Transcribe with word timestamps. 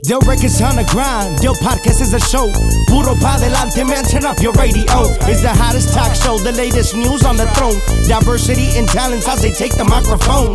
Del 0.00 0.20
records 0.20 0.62
on 0.62 0.76
the 0.76 0.84
grind, 0.84 1.40
Del 1.42 1.56
podcast 1.56 2.00
is 2.00 2.14
a 2.14 2.20
show. 2.20 2.46
Puro 2.86 3.16
pa 3.18 3.36
delante, 3.36 3.82
man, 3.82 4.04
turn 4.04 4.24
up 4.24 4.38
your 4.38 4.52
radio. 4.52 4.86
It's 5.26 5.42
the 5.42 5.50
hottest 5.50 5.92
talk 5.92 6.14
show, 6.14 6.38
the 6.38 6.52
latest 6.52 6.94
news 6.94 7.24
on 7.24 7.36
the 7.36 7.50
throne. 7.58 7.74
Diversity 8.06 8.78
and 8.78 8.86
talents 8.86 9.26
as 9.26 9.42
they 9.42 9.50
take 9.50 9.74
the 9.74 9.82
microphone. 9.82 10.54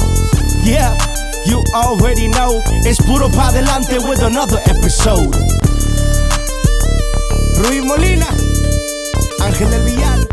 Yeah, 0.63 0.95
you 1.43 1.61
already 1.75 2.29
know. 2.29 2.63
It's 2.87 3.03
Puro 3.03 3.27
pa 3.27 3.51
delante 3.51 3.99
with 4.07 4.23
another 4.23 4.63
episode. 4.63 5.35
Ruiz 7.59 7.83
Molina, 7.83 8.31
Ángel 9.43 9.67
Villar. 9.83 10.23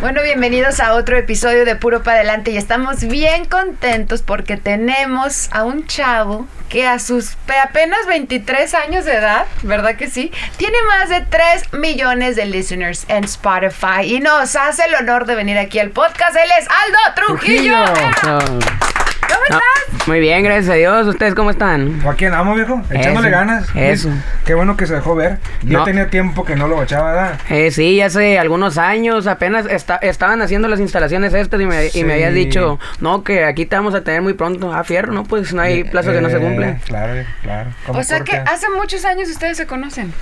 Bueno, 0.00 0.24
bienvenidos 0.24 0.80
a 0.80 0.94
otro 0.94 1.16
episodio 1.16 1.64
de 1.64 1.76
Puro 1.76 2.02
para 2.02 2.16
Adelante 2.16 2.50
y 2.50 2.56
estamos 2.56 3.04
bien 3.04 3.44
contentos 3.44 4.22
porque 4.22 4.56
tenemos 4.56 5.48
a 5.52 5.62
un 5.62 5.86
chavo 5.86 6.48
que 6.70 6.86
a 6.86 6.98
sus 6.98 7.36
apenas 7.62 8.06
23 8.06 8.72
años 8.74 9.04
de 9.04 9.12
edad, 9.12 9.44
¿verdad 9.62 9.96
que 9.96 10.08
sí? 10.08 10.32
Tiene 10.56 10.78
más 10.88 11.10
de 11.10 11.20
3 11.20 11.74
millones 11.74 12.36
de 12.36 12.46
listeners 12.46 13.04
en 13.08 13.24
Spotify 13.24 14.04
y 14.04 14.20
nos 14.20 14.56
hace 14.56 14.84
el 14.84 14.94
honor 14.94 15.26
de 15.26 15.34
venir 15.34 15.58
aquí 15.58 15.78
al 15.78 15.90
podcast. 15.90 16.36
Él 16.36 16.50
es 16.58 16.66
Aldo 16.68 17.14
Trujillo. 17.14 17.84
¿Cómo 19.30 19.40
No, 19.50 19.56
estás? 19.58 20.08
muy 20.08 20.20
bien, 20.20 20.42
gracias 20.42 20.68
a 20.70 20.74
Dios. 20.74 21.06
¿Ustedes 21.06 21.34
cómo 21.34 21.50
están? 21.50 22.00
Aquí 22.08 22.24
andamos, 22.26 22.56
viejo, 22.56 22.80
echándole 22.90 23.28
Eso, 23.28 23.36
ganas. 23.36 23.68
eso. 23.74 24.08
Qué 24.44 24.54
bueno 24.54 24.76
que 24.76 24.86
se 24.86 24.94
dejó 24.94 25.14
ver. 25.14 25.38
Ya 25.62 25.78
No. 25.78 25.84
tenía 25.84 26.08
tiempo 26.08 26.44
que 26.44 26.56
no 26.56 26.68
lo 26.68 26.82
echaba, 26.82 27.12
¿verdad? 27.12 27.40
Eh, 27.48 27.70
sí, 27.70 28.00
hace 28.00 28.38
algunos 28.38 28.78
años 28.78 29.26
apenas 29.26 29.66
esta- 29.66 29.96
estaban 29.96 30.42
haciendo 30.42 30.68
las 30.68 30.80
instalaciones 30.80 31.32
estas 31.34 31.60
y 31.60 31.66
me, 31.66 31.90
y 31.92 32.04
me 32.04 32.14
habías 32.14 32.34
dicho, 32.34 32.78
no, 33.00 33.22
que 33.24 33.44
aquí 33.44 33.66
te 33.66 33.76
vamos 33.76 33.94
a 33.94 34.02
tener 34.02 34.22
muy 34.22 34.34
pronto. 34.34 34.72
Ah, 34.72 34.84
fierro, 34.84 35.12
¿no? 35.12 35.24
Pues 35.24 35.52
no 35.52 35.62
hay 35.62 35.84
plazo 35.84 36.12
que 36.12 36.20
no 36.20 36.28
se 36.30 36.36
Eh, 36.36 36.40
cumple. 36.40 36.78
Claro, 36.86 37.22
claro. 37.42 37.70
¿Cómo 37.86 37.98
O 37.98 38.02
sea 38.02 38.20
que 38.20 38.36
hace 38.36 38.66
muchos 38.70 39.04
años 39.04 39.28
ustedes 39.28 39.56
se 39.56 39.66
conocen. 39.66 40.12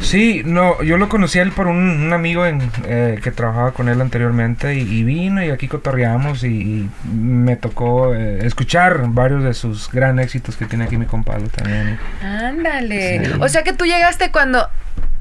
Sí, 0.00 0.42
no, 0.44 0.82
yo 0.82 0.96
lo 0.98 1.08
conocí 1.08 1.38
a 1.38 1.42
él 1.42 1.52
por 1.52 1.66
un, 1.66 1.78
un 1.78 2.12
amigo 2.12 2.44
en, 2.46 2.60
eh, 2.86 3.18
que 3.22 3.30
trabajaba 3.30 3.72
con 3.72 3.88
él 3.88 4.00
anteriormente 4.00 4.74
y, 4.74 4.80
y 4.80 5.02
vino 5.02 5.42
y 5.42 5.50
aquí 5.50 5.66
cotorreamos 5.68 6.44
y, 6.44 6.48
y 6.48 6.90
me 7.12 7.56
tocó 7.56 8.14
eh, 8.14 8.44
escuchar 8.46 9.00
varios 9.08 9.42
de 9.44 9.54
sus 9.54 9.90
gran 9.90 10.18
éxitos 10.18 10.56
que 10.56 10.66
tiene 10.66 10.84
aquí 10.84 10.96
mi 10.98 11.06
compadre 11.06 11.48
también. 11.48 11.98
Ándale. 12.22 13.30
O 13.40 13.48
sea 13.48 13.62
que 13.62 13.72
tú 13.72 13.84
llegaste 13.86 14.30
cuando 14.30 14.68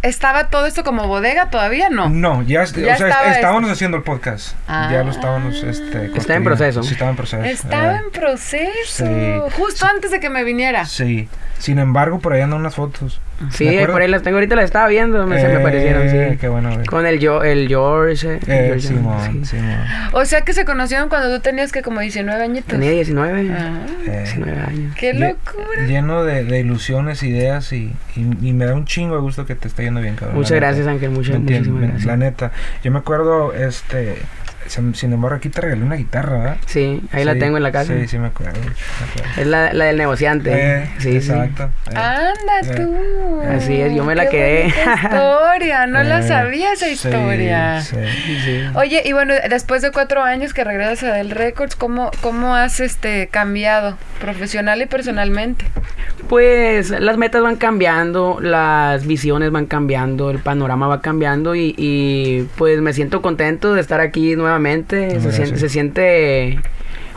estaba 0.01 0.47
todo 0.49 0.65
esto 0.65 0.83
como 0.83 1.07
bodega, 1.07 1.49
todavía 1.49 1.89
no. 1.89 2.09
No, 2.09 2.41
ya, 2.43 2.63
es- 2.63 2.73
Ya 2.73 2.93
o 2.95 2.97
sea, 2.97 3.07
estaba 3.07 3.31
estábamos 3.31 3.71
haciendo 3.71 3.95
el 3.97 4.03
podcast. 4.03 4.55
Ya 4.67 5.01
lo 5.03 5.09
Ah. 5.09 5.11
estábamos 5.11 5.63
este, 5.63 6.11
Está 6.17 6.35
en 6.35 6.43
proceso. 6.43 6.83
Sí, 6.83 6.91
estaba 6.93 7.09
en 7.11 7.15
proceso. 7.15 7.43
Estaba 7.43 7.93
eh. 7.95 8.01
en 8.05 8.11
proceso. 8.11 8.69
sí. 9.05 9.05
Justo 9.57 9.85
antes 9.85 10.11
de 10.11 10.19
que 10.19 10.29
me 10.29 10.43
viniera. 10.43 10.85
Sí. 10.85 11.29
Sin 11.57 11.79
embargo, 11.79 12.19
por 12.19 12.33
ahí 12.33 12.41
andan 12.41 12.59
unas 12.59 12.75
fotos. 12.75 13.21
Sí, 13.51 13.69
por 13.89 14.01
ahí 14.01 14.07
las 14.07 14.21
tengo. 14.23 14.37
Ahorita 14.37 14.55
las 14.55 14.65
estaba 14.65 14.87
viendo, 14.87 15.25
me, 15.27 15.39
se 15.39 15.47
me 15.47 15.55
Eh, 15.55 15.59
parecieron, 15.59 16.09
sí. 16.09 16.37
Qué 16.37 16.47
bueno, 16.47 16.71
güey. 16.73 16.85
Con 16.85 17.05
el, 17.05 17.19
yo, 17.19 17.43
el 17.43 17.67
George. 17.67 18.27
eh, 18.35 18.39
Eh, 18.47 18.63
George, 18.67 18.87
Simón, 18.87 19.45
sí. 19.45 19.57
Simón. 19.57 19.77
O 20.13 20.23
sea 20.25 20.41
que 20.41 20.53
se 20.53 20.63
conocieron 20.65 21.09
cuando 21.09 21.35
tú 21.35 21.41
tenías 21.41 21.71
que 21.71 21.81
como 21.81 21.99
19 21.99 22.41
añitos. 22.43 22.69
Tenía 22.71 22.91
19. 22.91 23.51
Ah, 23.51 23.85
Eh, 24.07 24.19
19 24.23 24.61
años. 24.61 24.95
¡Qué 24.95 25.13
locura! 25.13 25.85
Lleno 25.87 26.23
de, 26.23 26.43
de 26.45 26.59
ilusiones, 26.59 27.21
ideas 27.23 27.73
y, 27.73 27.93
y, 28.15 28.47
y 28.49 28.53
me 28.53 28.65
da 28.65 28.73
un 28.75 28.85
chingo 28.85 29.15
de 29.15 29.21
gusto 29.21 29.45
que 29.45 29.55
te 29.55 29.67
esté 29.67 29.83
yendo 29.83 29.99
bien, 29.99 30.15
cabrón. 30.15 30.37
Muchas 30.37 30.51
la 30.51 30.55
neta. 30.57 30.65
gracias, 30.67 30.87
Ángel. 30.87 31.09
Muchas, 31.11 31.39
muchísimas 31.39 31.81
gracias. 31.81 32.05
La 32.05 32.17
neta. 32.17 32.51
Yo 32.83 32.91
me 32.91 32.99
acuerdo, 32.99 33.53
este... 33.53 34.17
Sin 34.67 35.13
embargo, 35.13 35.37
aquí 35.37 35.49
te 35.49 35.61
regalé 35.61 35.83
una 35.83 35.95
guitarra, 35.95 36.37
¿verdad? 36.37 36.57
Sí, 36.65 37.01
ahí 37.11 37.23
la 37.23 37.35
tengo 37.35 37.57
en 37.57 37.63
la 37.63 37.71
casa. 37.71 37.93
Sí, 37.93 38.07
sí 38.07 38.17
me 38.17 38.27
acuerdo. 38.27 38.53
me 38.59 38.65
acuerdo. 38.67 39.41
Es 39.41 39.47
la, 39.47 39.73
la 39.73 39.85
del 39.85 39.97
negociante. 39.97 40.51
Eh, 40.53 40.89
sí, 40.99 41.15
exacto. 41.17 41.69
eh. 41.91 41.95
Anda 41.97 42.59
Eh. 42.63 42.75
tú. 42.75 43.41
Así 43.49 43.79
es, 43.81 43.93
yo 43.93 44.03
me 44.03 44.15
la 44.15 44.29
Qué 44.29 44.29
quedé. 44.29 44.67
historia, 45.03 45.87
no 45.87 46.01
la 46.03 46.19
Eh, 46.19 46.23
sabía 46.27 46.73
esa 46.73 46.87
historia. 46.89 47.81
sí. 47.81 47.95
sí. 48.25 48.39
sí. 48.43 48.61
Oye, 48.75 49.01
y 49.05 49.13
bueno, 49.13 49.33
después 49.49 49.81
de 49.81 49.91
cuatro 49.91 50.23
años 50.23 50.53
que 50.53 50.63
regresas 50.63 51.03
a 51.03 51.13
Del 51.13 51.31
Records, 51.31 51.75
¿cómo, 51.75 52.11
cómo 52.21 52.55
has 52.55 52.79
este 52.79 53.27
cambiado 53.27 53.97
profesional 54.19 54.81
y 54.81 54.85
personalmente? 54.85 55.65
Pues 56.29 56.89
las 56.89 57.17
metas 57.17 57.41
van 57.43 57.57
cambiando, 57.57 58.39
las 58.41 59.05
visiones 59.05 59.51
van 59.51 59.65
cambiando, 59.65 60.31
el 60.31 60.39
panorama 60.39 60.87
va 60.87 61.01
cambiando 61.01 61.53
y, 61.53 61.75
y, 61.77 62.47
pues 62.57 62.79
me 62.81 62.93
siento 62.93 63.21
contento 63.21 63.73
de 63.73 63.81
estar 63.81 63.99
aquí 63.99 64.35
nuevamente. 64.35 64.52
Se, 65.07 65.07
Gracias. 65.19 65.35
siente, 65.35 65.57
se 65.59 65.69
siente 65.69 66.59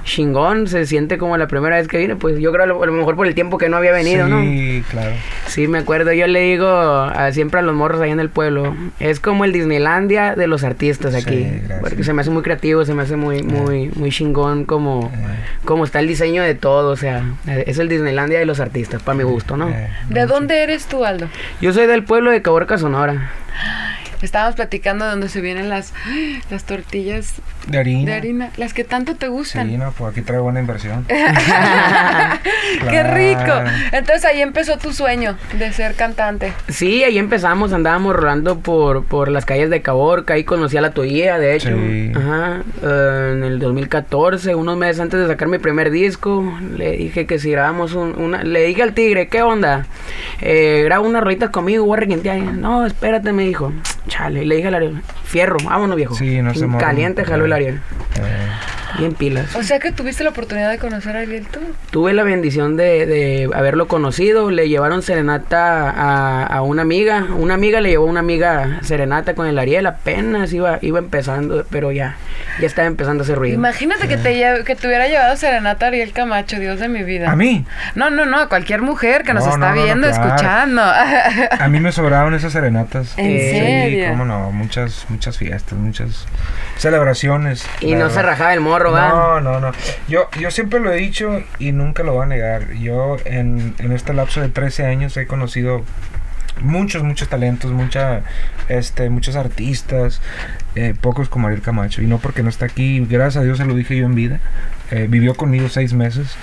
chingón, 0.04 0.68
se 0.68 0.86
siente 0.86 1.18
como 1.18 1.36
la 1.36 1.48
primera 1.48 1.74
vez 1.76 1.88
que 1.88 1.98
vine. 1.98 2.14
Pues 2.14 2.38
yo 2.38 2.52
creo 2.52 2.62
a 2.62 2.66
lo, 2.68 2.80
a 2.80 2.86
lo 2.86 2.92
mejor 2.92 3.16
por 3.16 3.26
el 3.26 3.34
tiempo 3.34 3.58
que 3.58 3.68
no 3.68 3.76
había 3.76 3.90
venido, 3.90 4.28
¿no? 4.28 4.40
Sí, 4.40 4.84
claro. 4.88 5.10
Sí, 5.48 5.66
me 5.66 5.78
acuerdo. 5.78 6.12
Yo 6.12 6.28
le 6.28 6.40
digo 6.42 6.68
a- 6.68 7.32
siempre 7.32 7.58
a 7.58 7.62
los 7.64 7.74
morros 7.74 8.00
ahí 8.00 8.10
en 8.12 8.20
el 8.20 8.28
pueblo, 8.30 8.72
es 9.00 9.18
como 9.18 9.44
el 9.44 9.52
Disneylandia 9.52 10.36
de 10.36 10.46
los 10.46 10.62
artistas 10.62 11.12
Sí, 11.12 11.18
aquí. 11.20 11.42
gracias. 11.58 11.80
porque 11.80 12.04
se 12.04 12.12
me 12.12 12.20
hace 12.20 12.30
muy 12.30 12.42
creativo, 12.44 12.84
se 12.84 12.94
me 12.94 13.02
hace 13.02 13.16
muy, 13.16 13.42
muy, 13.42 13.90
muy 13.96 14.10
chingón 14.12 14.64
como, 14.64 15.10
Eh, 15.12 15.26
como 15.64 15.82
está 15.84 15.98
el 15.98 16.06
diseño 16.06 16.44
de 16.44 16.54
todo. 16.54 16.90
O 16.90 16.96
sea, 16.96 17.24
es 17.66 17.78
el 17.80 17.88
Disneylandia 17.88 18.38
de 18.38 18.46
los 18.46 18.60
artistas, 18.60 19.02
para 19.02 19.16
mi 19.18 19.24
gusto, 19.24 19.56
¿no? 19.56 19.68
eh, 19.70 19.88
¿De 20.08 20.26
dónde 20.26 20.62
eres 20.62 20.86
tú, 20.86 21.04
Aldo? 21.04 21.26
Yo 21.60 21.72
soy 21.72 21.86
del 21.88 22.04
pueblo 22.04 22.30
de 22.30 22.42
Caborca, 22.42 22.78
Sonora. 22.78 23.32
Estábamos 24.22 24.56
platicando 24.56 25.04
de 25.04 25.10
donde 25.12 25.28
se 25.28 25.40
vienen 25.40 25.68
las, 25.68 25.92
las 26.50 26.64
tortillas. 26.64 27.34
De 27.68 27.78
harina. 27.78 28.10
de 28.12 28.16
harina, 28.16 28.50
las 28.56 28.72
que 28.74 28.84
tanto 28.84 29.16
te 29.16 29.26
gustan. 29.28 29.68
Sí, 29.68 29.76
no, 29.76 29.90
pues 29.92 30.12
aquí 30.12 30.22
trae 30.22 30.38
buena 30.38 30.60
inversión. 30.60 31.04
¡Qué 32.88 33.02
rico! 33.02 33.52
Entonces 33.92 34.24
ahí 34.24 34.40
empezó 34.40 34.78
tu 34.78 34.92
sueño 34.92 35.36
de 35.58 35.72
ser 35.72 35.94
cantante. 35.94 36.52
Sí, 36.68 37.02
ahí 37.02 37.18
empezamos, 37.18 37.72
andábamos 37.72 38.14
rolando 38.14 38.60
por, 38.60 39.04
por 39.04 39.28
las 39.28 39.44
calles 39.44 39.70
de 39.70 39.82
Caborca, 39.82 40.34
ahí 40.34 40.44
conocí 40.44 40.76
a 40.76 40.80
la 40.80 40.90
Toya, 40.90 41.38
de 41.38 41.54
hecho. 41.56 41.70
Sí. 41.76 42.12
Ajá, 42.14 42.62
eh, 42.82 43.30
en 43.34 43.42
el 43.44 43.58
2014, 43.58 44.54
unos 44.54 44.76
meses 44.76 45.00
antes 45.00 45.18
de 45.20 45.26
sacar 45.26 45.48
mi 45.48 45.58
primer 45.58 45.90
disco, 45.90 46.56
le 46.76 46.92
dije 46.92 47.26
que 47.26 47.38
si 47.38 47.50
grabamos 47.50 47.94
un- 47.94 48.16
una... 48.16 48.44
Le 48.44 48.62
dije 48.64 48.82
al 48.82 48.92
tigre, 48.94 49.28
¿qué 49.28 49.42
onda? 49.42 49.86
Eh, 50.40 50.82
graba 50.84 51.04
unas 51.04 51.22
rolitas 51.22 51.50
conmigo, 51.50 51.84
voy 51.84 51.96
a. 51.96 52.36
No, 52.36 52.86
espérate, 52.86 53.32
me 53.32 53.42
dijo. 53.44 53.72
Chale, 54.08 54.42
y 54.42 54.46
le 54.46 54.56
dije 54.56 54.68
al 54.68 54.74
Ariel, 54.74 55.02
fierro, 55.24 55.56
vámonos 55.64 55.96
viejo. 55.96 56.14
Sí, 56.14 56.40
no 56.42 56.54
se. 56.54 56.66
Caliente 56.78 57.24
jaló 57.24 57.44
el 57.44 57.52
Ariel, 57.52 57.80
Eh, 58.16 58.48
bien 58.98 59.14
pilas. 59.14 59.54
O 59.56 59.62
sea 59.62 59.78
que 59.78 59.92
tuviste 59.92 60.24
la 60.24 60.30
oportunidad 60.30 60.70
de 60.70 60.78
conocer 60.78 61.16
a 61.16 61.20
Ariel 61.20 61.46
tú. 61.46 61.60
Tuve 61.90 62.12
la 62.12 62.22
bendición 62.22 62.76
de, 62.76 63.06
de 63.06 63.50
haberlo 63.54 63.88
conocido. 63.88 64.50
Le 64.50 64.68
llevaron 64.68 65.02
serenata 65.02 65.90
a, 65.90 66.44
a 66.46 66.62
una 66.62 66.82
amiga. 66.82 67.26
Una 67.36 67.54
amiga 67.54 67.80
le 67.80 67.90
llevó 67.90 68.06
a 68.06 68.10
una 68.10 68.20
amiga 68.20 68.78
serenata 68.82 69.34
con 69.34 69.46
el 69.46 69.58
Ariel. 69.58 69.86
Apenas 69.86 70.52
iba, 70.52 70.78
iba 70.82 70.98
empezando, 70.98 71.64
pero 71.70 71.92
ya, 71.92 72.16
ya 72.60 72.66
estaba 72.66 72.86
empezando 72.88 73.22
a 73.22 73.24
hacer 73.24 73.36
ruido. 73.38 73.54
Imagínate 73.56 74.08
que 74.08 74.16
te, 74.16 74.62
que 74.64 74.76
te 74.76 74.86
hubiera 74.86 75.08
llevado 75.08 75.36
serenata 75.36 75.86
Ariel 75.88 76.12
Camacho, 76.12 76.58
Dios 76.58 76.80
de 76.80 76.88
mi 76.88 77.02
vida. 77.02 77.30
A 77.30 77.36
mí, 77.36 77.64
No, 77.94 78.10
no, 78.10 78.24
no, 78.26 78.38
a 78.40 78.48
cualquier 78.48 78.82
mujer 78.82 79.22
que 79.24 79.34
nos 79.34 79.44
No, 79.44 79.52
está 79.52 79.68
no, 79.70 79.74
no, 79.74 79.76
no, 79.80 79.84
viendo, 79.84 80.08
claro. 80.08 80.26
escuchando. 80.26 80.82
a 81.60 81.68
mí 81.68 81.80
me 81.80 81.92
sobraron 81.92 82.34
esas 82.34 82.52
serenatas. 82.52 83.14
¿En 83.18 83.26
Sí, 83.40 83.50
serio? 83.50 84.08
cómo 84.10 84.24
no, 84.24 84.50
muchas, 84.52 85.06
muchas 85.08 85.36
fiestas, 85.38 85.78
muchas 85.78 86.26
celebraciones. 86.76 87.66
y 87.80 87.94
no 87.94 88.10
se 88.10 88.22
rajaba 88.22 88.54
el 88.54 88.60
morro, 88.60 88.85
No, 89.08 89.40
no, 89.40 89.60
no. 89.60 89.72
Yo, 90.08 90.28
yo 90.40 90.50
siempre 90.50 90.80
lo 90.80 90.92
he 90.92 90.96
dicho 90.96 91.42
y 91.58 91.72
nunca 91.72 92.02
lo 92.02 92.14
voy 92.14 92.24
a 92.24 92.26
negar. 92.26 92.72
Yo 92.74 93.16
en, 93.24 93.74
en 93.78 93.92
este 93.92 94.12
lapso 94.12 94.40
de 94.40 94.48
13 94.48 94.86
años 94.86 95.16
he 95.16 95.26
conocido 95.26 95.84
muchos, 96.60 97.02
muchos 97.02 97.28
talentos, 97.28 97.70
mucha, 97.72 98.22
este, 98.68 99.10
muchos 99.10 99.36
artistas, 99.36 100.20
eh, 100.74 100.94
pocos 101.00 101.28
como 101.28 101.46
Ariel 101.46 101.62
Camacho. 101.62 102.02
Y 102.02 102.06
no 102.06 102.18
porque 102.18 102.42
no 102.42 102.48
está 102.48 102.66
aquí, 102.66 103.04
gracias 103.08 103.42
a 103.42 103.44
Dios 103.44 103.58
se 103.58 103.64
lo 103.64 103.74
dije 103.74 103.96
yo 103.96 104.06
en 104.06 104.14
vida. 104.14 104.40
Eh, 104.90 105.06
vivió 105.08 105.34
conmigo 105.34 105.68
seis 105.68 105.92
meses. 105.92 106.36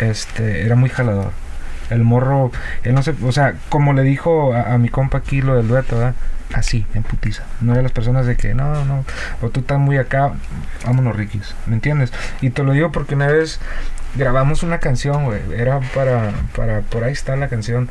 Este, 0.00 0.64
era 0.64 0.76
muy 0.76 0.90
jalador. 0.90 1.32
El 1.90 2.02
morro, 2.04 2.50
él 2.82 2.94
no 2.94 3.02
se, 3.02 3.14
o 3.22 3.32
sea, 3.32 3.54
como 3.68 3.92
le 3.92 4.02
dijo 4.02 4.54
a, 4.54 4.76
mi 4.78 4.88
compa 4.88 5.18
aquí 5.18 5.42
lo 5.42 5.56
del 5.56 5.68
dueto, 5.68 5.96
¿verdad? 5.96 6.14
Así, 6.52 6.86
en 6.94 7.02
putiza. 7.02 7.44
No 7.60 7.72
era 7.72 7.82
las 7.82 7.92
personas 7.92 8.26
de 8.26 8.36
que, 8.36 8.54
no, 8.54 8.84
no, 8.84 9.04
o 9.42 9.50
tú 9.50 9.60
estás 9.60 9.78
muy 9.78 9.96
acá, 9.98 10.32
vámonos 10.84 11.16
riquis, 11.16 11.54
¿me 11.66 11.74
entiendes? 11.74 12.12
Y 12.40 12.50
te 12.50 12.62
lo 12.62 12.72
digo 12.72 12.92
porque 12.92 13.14
una 13.14 13.26
vez 13.26 13.60
grabamos 14.14 14.62
una 14.62 14.78
canción, 14.78 15.24
güey, 15.24 15.40
era 15.56 15.80
para, 15.94 16.32
para, 16.54 16.80
por 16.80 17.04
ahí 17.04 17.12
está 17.12 17.36
la 17.36 17.48
canción, 17.48 17.88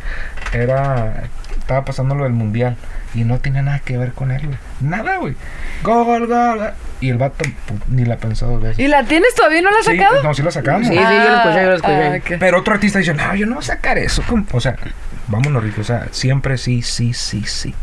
era, 0.53 1.23
estaba 1.63 1.85
pasando 1.85 2.13
lo 2.13 2.25
del 2.25 2.33
mundial 2.33 2.75
y 3.15 3.23
no 3.23 3.39
tenía 3.39 3.61
nada 3.61 3.79
que 3.79 3.97
ver 3.97 4.11
con 4.11 4.31
él, 4.31 4.45
güey, 4.45 4.57
nada, 4.81 5.17
güey, 5.17 5.35
gol, 5.81 6.27
gol, 6.27 6.71
y 6.99 7.09
el 7.09 7.17
vato 7.17 7.45
ni 7.87 8.05
la 8.05 8.17
pensó 8.17 8.47
dos 8.47 8.61
veces. 8.61 8.79
¿Y 8.79 8.87
la 8.87 9.03
tienes 9.05 9.33
todavía? 9.35 9.61
¿No 9.61 9.71
la 9.71 9.79
has 9.79 9.85
Sí, 9.85 9.97
sacado? 9.97 10.23
no, 10.23 10.33
sí 10.33 10.41
la 10.43 10.51
sacamos. 10.51 10.87
Sí, 10.87 10.93
sí, 10.93 10.99
yo 10.99 11.03
lo 11.29 11.35
escuché, 11.37 11.61
yo 11.63 11.69
lo 11.69 11.75
escuché. 11.75 12.33
Ah. 12.35 12.37
Pero 12.39 12.59
otro 12.59 12.73
artista 12.73 12.99
dice, 12.99 13.13
no, 13.13 13.33
yo 13.35 13.45
no 13.45 13.55
voy 13.55 13.63
a 13.63 13.67
sacar 13.67 13.97
eso. 13.97 14.21
¿cómo?". 14.27 14.45
O 14.51 14.59
sea, 14.61 14.75
vámonos, 15.27 15.63
Ricky. 15.63 15.81
O 15.81 15.83
sea, 15.83 16.07
siempre 16.11 16.57
sí, 16.57 16.81
sí, 16.81 17.13
sí, 17.13 17.43
sí. 17.45 17.73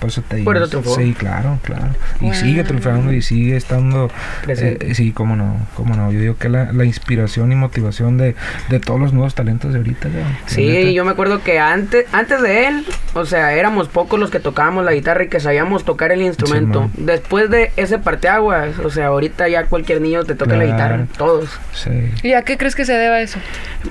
Por 0.00 0.08
eso 0.10 0.22
te 0.22 0.36
digo. 0.36 0.44
Por 0.44 0.56
eso 0.56 0.68
triunfó. 0.68 0.94
Sí, 0.94 1.12
claro, 1.18 1.58
claro. 1.62 1.88
Y 2.20 2.26
Wow. 2.26 2.34
sigue 2.34 2.64
triunfando 2.64 3.12
y 3.12 3.20
sigue 3.22 3.56
estando 3.56 4.10
Presente. 4.44 4.90
eh, 4.90 4.94
sí, 4.94 5.12
cómo 5.12 5.34
no, 5.34 5.56
cómo 5.74 5.94
no. 5.96 6.12
Yo 6.12 6.20
digo 6.20 6.36
que 6.36 6.48
la, 6.48 6.72
la 6.72 6.84
inspiración 6.84 7.50
y 7.52 7.56
motivación 7.56 8.16
de, 8.16 8.36
de 8.68 8.78
todos 8.80 9.00
los 9.00 9.12
nuevos 9.12 9.34
talentos 9.34 9.72
de 9.72 9.78
ahorita. 9.78 10.08
Sí, 10.46 10.92
yo 10.94 11.04
me 11.04 11.10
acuerdo 11.10 11.42
que 11.42 11.58
antes, 11.58 12.06
antes 12.12 12.40
de 12.42 12.68
él, 12.68 12.86
o 13.14 13.24
sea, 13.26 13.54
éramos 13.54 13.88
pocos 13.88 14.20
los 14.20 14.30
que 14.30 14.38
tocábamos 14.40 14.84
la 14.84 14.92
guitarra 14.92 15.24
y 15.24 15.28
que 15.28 15.40
sabíamos 15.40 15.84
tocar 15.84 16.12
el 16.12 16.22
instrumento. 16.22 16.90
Sí, 16.94 17.02
Después 17.04 17.50
de 17.50 17.72
ese 17.76 17.98
parteaguas, 17.98 18.78
o 18.78 18.90
sea, 18.90 19.06
ahorita 19.08 19.48
ya 19.48 19.64
cualquier 19.66 20.00
niño 20.00 20.24
te 20.24 20.34
toca 20.36 20.56
la 20.56 20.64
guitarra, 20.64 21.06
todos. 21.16 21.50
Sí. 21.72 21.90
¿Y 22.22 22.34
a 22.34 22.42
qué 22.42 22.56
crees 22.56 22.76
que 22.76 22.84
se 22.84 22.92
deba 22.92 23.20
eso? 23.20 23.38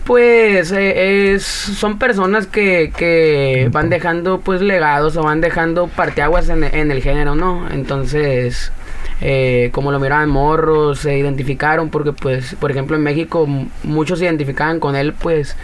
Pues 0.05 0.71
eh, 0.71 1.33
es, 1.33 1.43
son 1.43 1.99
personas 1.99 2.47
que, 2.47 2.91
que 2.95 3.67
van 3.71 3.89
dejando 3.89 4.39
pues 4.39 4.61
legados 4.61 5.17
o 5.17 5.23
van 5.23 5.41
dejando 5.41 5.76
parteaguas 5.85 6.49
en, 6.49 6.63
en 6.63 6.89
el 6.89 7.03
género, 7.03 7.35
¿no? 7.35 7.69
Entonces, 7.69 8.71
eh, 9.21 9.69
como 9.73 9.91
lo 9.91 9.99
miraban 9.99 10.29
morros, 10.29 10.97
se 10.99 11.15
identificaron 11.15 11.89
porque 11.89 12.13
pues, 12.13 12.55
por 12.59 12.71
ejemplo, 12.71 12.95
en 12.95 13.03
México 13.03 13.47
muchos 13.83 14.17
se 14.17 14.25
identificaban 14.25 14.79
con 14.79 14.95
él 14.95 15.13
pues 15.13 15.55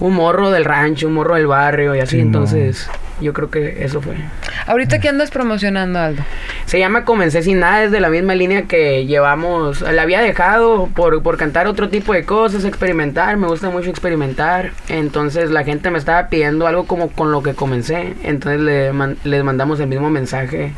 un 0.00 0.14
morro 0.14 0.50
del 0.50 0.64
rancho, 0.64 1.06
un 1.06 1.14
morro 1.14 1.36
del 1.36 1.46
barrio 1.46 1.94
y 1.94 2.00
así, 2.00 2.16
Sí, 2.16 2.22
no. 2.22 2.24
entonces 2.24 2.90
yo 3.20 3.32
creo 3.32 3.50
que 3.50 3.84
eso 3.84 4.00
fue. 4.00 4.16
¿Ahorita 4.66 4.98
qué 4.98 5.08
andas 5.10 5.30
promocionando, 5.30 5.98
Aldo? 5.98 6.22
Se 6.66 6.78
llama 6.78 7.04
Comencé 7.04 7.42
sin 7.42 7.60
nada, 7.60 7.84
es 7.84 7.90
de 7.90 8.00
la 8.00 8.08
misma 8.08 8.34
línea 8.34 8.62
que 8.62 9.04
llevamos. 9.04 9.82
La 9.82 10.02
había 10.02 10.20
dejado 10.22 10.86
por, 10.94 11.22
por 11.22 11.36
cantar 11.36 11.66
otro 11.66 11.88
tipo 11.90 12.12
de 12.14 12.24
cosas, 12.24 12.64
experimentar. 12.64 13.36
Me 13.36 13.46
gusta 13.46 13.68
mucho 13.70 13.90
experimentar. 13.90 14.72
Entonces 14.88 15.50
la 15.50 15.64
gente 15.64 15.90
me 15.90 15.98
estaba 15.98 16.28
pidiendo 16.28 16.66
algo 16.66 16.86
como 16.86 17.10
con 17.10 17.30
lo 17.30 17.42
que 17.42 17.54
comencé. 17.54 18.14
Entonces 18.22 18.60
le 18.60 18.92
man- 18.92 19.18
les 19.24 19.44
mandamos 19.44 19.80
el 19.80 19.86
mismo 19.86 20.08
mensaje, 20.10 20.72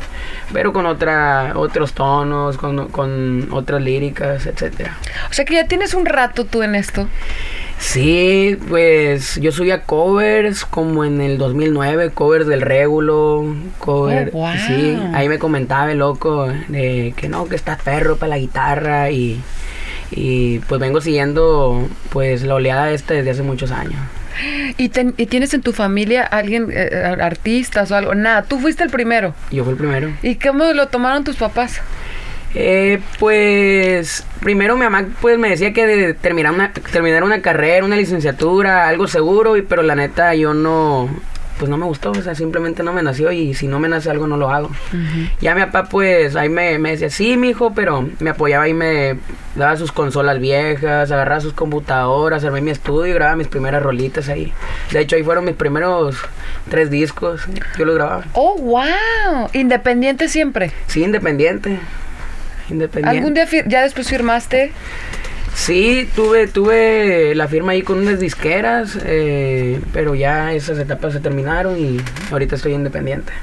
pero 0.51 0.73
con 0.73 0.85
otra, 0.85 1.53
otros 1.55 1.93
tonos, 1.93 2.57
con, 2.57 2.89
con 2.89 3.47
otras 3.51 3.81
líricas, 3.81 4.45
etcétera. 4.45 4.97
O 5.29 5.33
sea 5.33 5.45
que 5.45 5.53
ya 5.53 5.65
tienes 5.67 5.93
un 5.93 6.05
rato 6.05 6.45
tú 6.45 6.61
en 6.63 6.75
esto. 6.75 7.07
Sí, 7.79 8.57
pues 8.69 9.39
yo 9.39 9.51
subía 9.51 9.83
covers 9.83 10.65
como 10.65 11.05
en 11.05 11.21
el 11.21 11.37
2009, 11.37 12.09
covers 12.11 12.47
del 12.47 12.61
Régulo, 12.61 13.55
cover, 13.77 14.31
Oh, 14.33 14.37
wow. 14.39 14.51
sí, 14.65 14.97
ahí 15.13 15.29
me 15.29 15.37
comentaba 15.39 15.91
el 15.91 15.99
loco 15.99 16.47
de 16.67 17.13
que 17.15 17.29
no, 17.29 17.47
que 17.47 17.55
estás 17.55 17.81
perro 17.81 18.17
para 18.17 18.31
la 18.31 18.37
guitarra 18.39 19.11
y, 19.11 19.39
y 20.11 20.59
pues 20.59 20.81
vengo 20.81 21.01
siguiendo 21.01 21.87
pues 22.09 22.41
la 22.43 22.55
oleada 22.55 22.91
esta 22.91 23.13
desde 23.13 23.29
hace 23.31 23.43
muchos 23.43 23.71
años. 23.71 23.95
¿Y, 24.77 24.89
ten- 24.89 25.13
y 25.17 25.27
tienes 25.27 25.53
en 25.53 25.61
tu 25.61 25.71
familia 25.71 26.23
alguien, 26.23 26.69
eh, 26.71 26.89
eh, 26.91 27.15
artistas 27.21 27.91
o 27.91 27.95
algo? 27.95 28.15
Nada, 28.15 28.43
tú 28.43 28.59
fuiste 28.59 28.83
el 28.83 28.89
primero. 28.89 29.33
Yo 29.51 29.63
fui 29.63 29.73
el 29.73 29.77
primero. 29.79 30.11
¿Y 30.23 30.35
cómo 30.35 30.65
lo 30.73 30.87
tomaron 30.87 31.23
tus 31.23 31.35
papás? 31.37 31.79
Eh, 32.59 32.99
pues 33.19 34.25
primero 34.39 34.75
mi 34.75 34.83
mamá 34.83 35.05
pues 35.21 35.37
me 35.37 35.49
decía 35.49 35.73
que 35.73 35.85
de 35.85 36.15
terminar 36.15 36.53
una, 36.53 36.73
terminar 36.73 37.23
una 37.23 37.39
carrera, 37.43 37.85
una 37.85 37.95
licenciatura, 37.95 38.87
algo 38.87 39.07
seguro, 39.07 39.57
y, 39.57 39.61
pero 39.61 39.83
la 39.83 39.93
neta 39.93 40.33
yo 40.33 40.55
no, 40.55 41.07
pues 41.59 41.69
no 41.69 41.77
me 41.77 41.85
gustó, 41.85 42.09
o 42.09 42.15
sea, 42.15 42.33
simplemente 42.33 42.81
no 42.81 42.93
me 42.93 43.03
nació 43.03 43.31
y 43.31 43.53
si 43.53 43.67
no 43.67 43.79
me 43.79 43.87
nace 43.89 44.09
algo 44.09 44.25
no 44.25 44.37
lo 44.37 44.49
hago. 44.49 44.71
Ya 45.39 45.53
mi 45.53 45.61
papá 45.61 45.87
pues 45.87 46.35
ahí 46.35 46.49
me, 46.49 46.79
me 46.79 46.89
decía, 46.89 47.11
sí, 47.11 47.37
mijo, 47.37 47.75
pero 47.75 48.09
me 48.19 48.31
apoyaba 48.31 48.67
y 48.67 48.73
me 48.73 49.19
daba 49.53 49.77
sus 49.77 49.91
consolas 49.91 50.39
viejas, 50.39 51.11
agarraba 51.11 51.41
sus 51.41 51.53
computadoras, 51.53 52.43
armé 52.43 52.61
mi 52.61 52.71
estudio 52.71 53.11
y 53.11 53.13
grababa 53.13 53.37
mis 53.37 53.49
primeras 53.49 53.83
rolitas 53.83 54.29
ahí. 54.29 54.51
De 54.91 55.01
hecho 55.01 55.15
ahí 55.15 55.21
fueron 55.21 55.45
mis 55.45 55.55
primeros 55.55 56.17
tres 56.71 56.89
discos, 56.89 57.43
yo 57.77 57.85
los 57.85 57.93
grababa. 57.93 58.23
Oh, 58.33 58.57
wow. 58.57 59.47
Independiente 59.53 60.27
siempre. 60.27 60.71
Sí, 60.87 61.03
independiente. 61.03 61.79
Independiente. 62.69 63.17
¿Algún 63.17 63.33
día 63.33 63.47
ya 63.65 63.83
después 63.83 64.09
firmaste? 64.09 64.71
Sí, 65.53 66.07
tuve, 66.15 66.47
tuve 66.47 67.33
la 67.33 67.47
firma 67.47 67.71
ahí 67.71 67.81
con 67.81 67.97
unas 67.97 68.19
disqueras, 68.19 68.97
eh, 69.03 69.81
pero 69.91 70.13
ya 70.13 70.53
esas 70.53 70.77
etapas 70.77 71.13
se 71.13 71.19
terminaron 71.19 71.77
y 71.79 71.99
ahorita 72.31 72.55
estoy 72.55 72.73
independiente. 72.73 73.33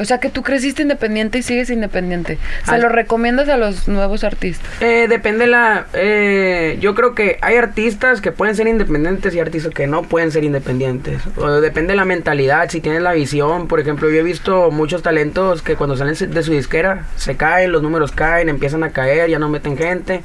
O 0.00 0.04
sea 0.04 0.18
que 0.18 0.30
tú 0.30 0.42
creciste 0.42 0.82
independiente 0.82 1.38
y 1.38 1.42
sigues 1.42 1.68
independiente. 1.68 2.38
¿Se 2.64 2.78
lo 2.78 2.88
recomiendas 2.88 3.48
a 3.50 3.58
los 3.58 3.86
nuevos 3.86 4.24
artistas? 4.24 4.66
Eh, 4.80 5.06
depende 5.08 5.46
la... 5.46 5.86
eh, 5.92 6.78
yo 6.80 6.94
creo 6.94 7.14
que 7.14 7.38
hay 7.42 7.56
artistas 7.56 8.20
que 8.20 8.32
pueden 8.32 8.56
ser 8.56 8.66
independientes 8.66 9.34
y 9.34 9.40
artistas 9.40 9.74
que 9.74 9.86
no 9.86 10.02
pueden 10.02 10.32
ser 10.32 10.42
independientes. 10.44 11.20
O 11.36 11.60
depende 11.60 11.92
de 11.92 11.96
la 11.96 12.06
mentalidad, 12.06 12.70
si 12.70 12.80
tienes 12.80 13.02
la 13.02 13.12
visión. 13.12 13.68
Por 13.68 13.78
ejemplo, 13.78 14.08
yo 14.08 14.20
he 14.20 14.22
visto 14.22 14.70
muchos 14.70 15.02
talentos 15.02 15.60
que 15.60 15.76
cuando 15.76 15.96
salen 15.96 16.14
de 16.32 16.42
su 16.42 16.52
disquera 16.52 17.04
se 17.16 17.36
caen, 17.36 17.70
los 17.70 17.82
números 17.82 18.10
caen, 18.10 18.48
empiezan 18.48 18.82
a 18.82 18.90
caer, 18.90 19.28
ya 19.28 19.38
no 19.38 19.48
meten 19.50 19.76
gente. 19.76 20.22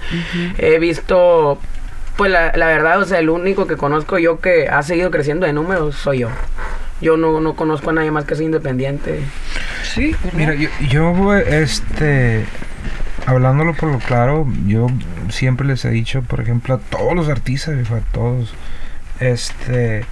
He 0.58 0.80
visto... 0.80 1.60
Pues 2.16 2.32
la, 2.32 2.54
la 2.56 2.68
verdad, 2.68 3.02
o 3.02 3.06
sea, 3.06 3.20
el 3.20 3.30
único 3.30 3.68
que 3.68 3.76
conozco 3.76 4.18
yo 4.18 4.40
que 4.40 4.70
ha 4.70 4.82
seguido 4.84 5.12
creciendo 5.12 5.46
de 5.46 5.52
números 5.52 5.96
soy 5.96 6.20
yo. 6.20 6.30
Yo 7.02 7.18
no, 7.18 7.40
no 7.42 7.56
conozco 7.56 7.90
a 7.90 7.94
nadie 7.94 8.12
más 8.12 8.26
que 8.26 8.36
sea 8.36 8.46
independiente. 8.46 9.20
Sí. 9.84 10.16
Mira, 10.34 10.56
yo, 10.56 10.70
yo, 10.90 11.36
este, 11.36 12.46
hablándolo 13.26 13.74
por 13.74 13.92
lo 13.92 14.00
claro, 14.00 14.48
yo 14.66 14.88
siempre 15.30 15.68
les 15.68 15.84
he 15.86 15.90
dicho, 15.90 16.22
por 16.22 16.42
ejemplo, 16.42 16.76
a 16.76 16.78
todos 16.80 17.16
los 17.16 17.30
artistas, 17.30 17.92
a 17.92 18.00
todos, 18.12 18.54
este, 19.20 20.06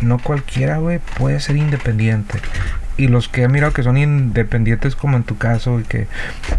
no 0.00 0.18
cualquiera, 0.18 0.78
güey, 0.78 1.00
puede 1.16 1.40
ser 1.40 1.56
independiente. 1.56 2.40
Y 2.96 3.06
los 3.06 3.28
que 3.28 3.44
he 3.44 3.48
mirado 3.48 3.72
que 3.72 3.84
son 3.84 3.96
independientes, 3.96 4.96
como 4.96 5.16
en 5.16 5.22
tu 5.22 5.38
caso, 5.38 5.78
y 5.78 5.84
que, 5.84 6.08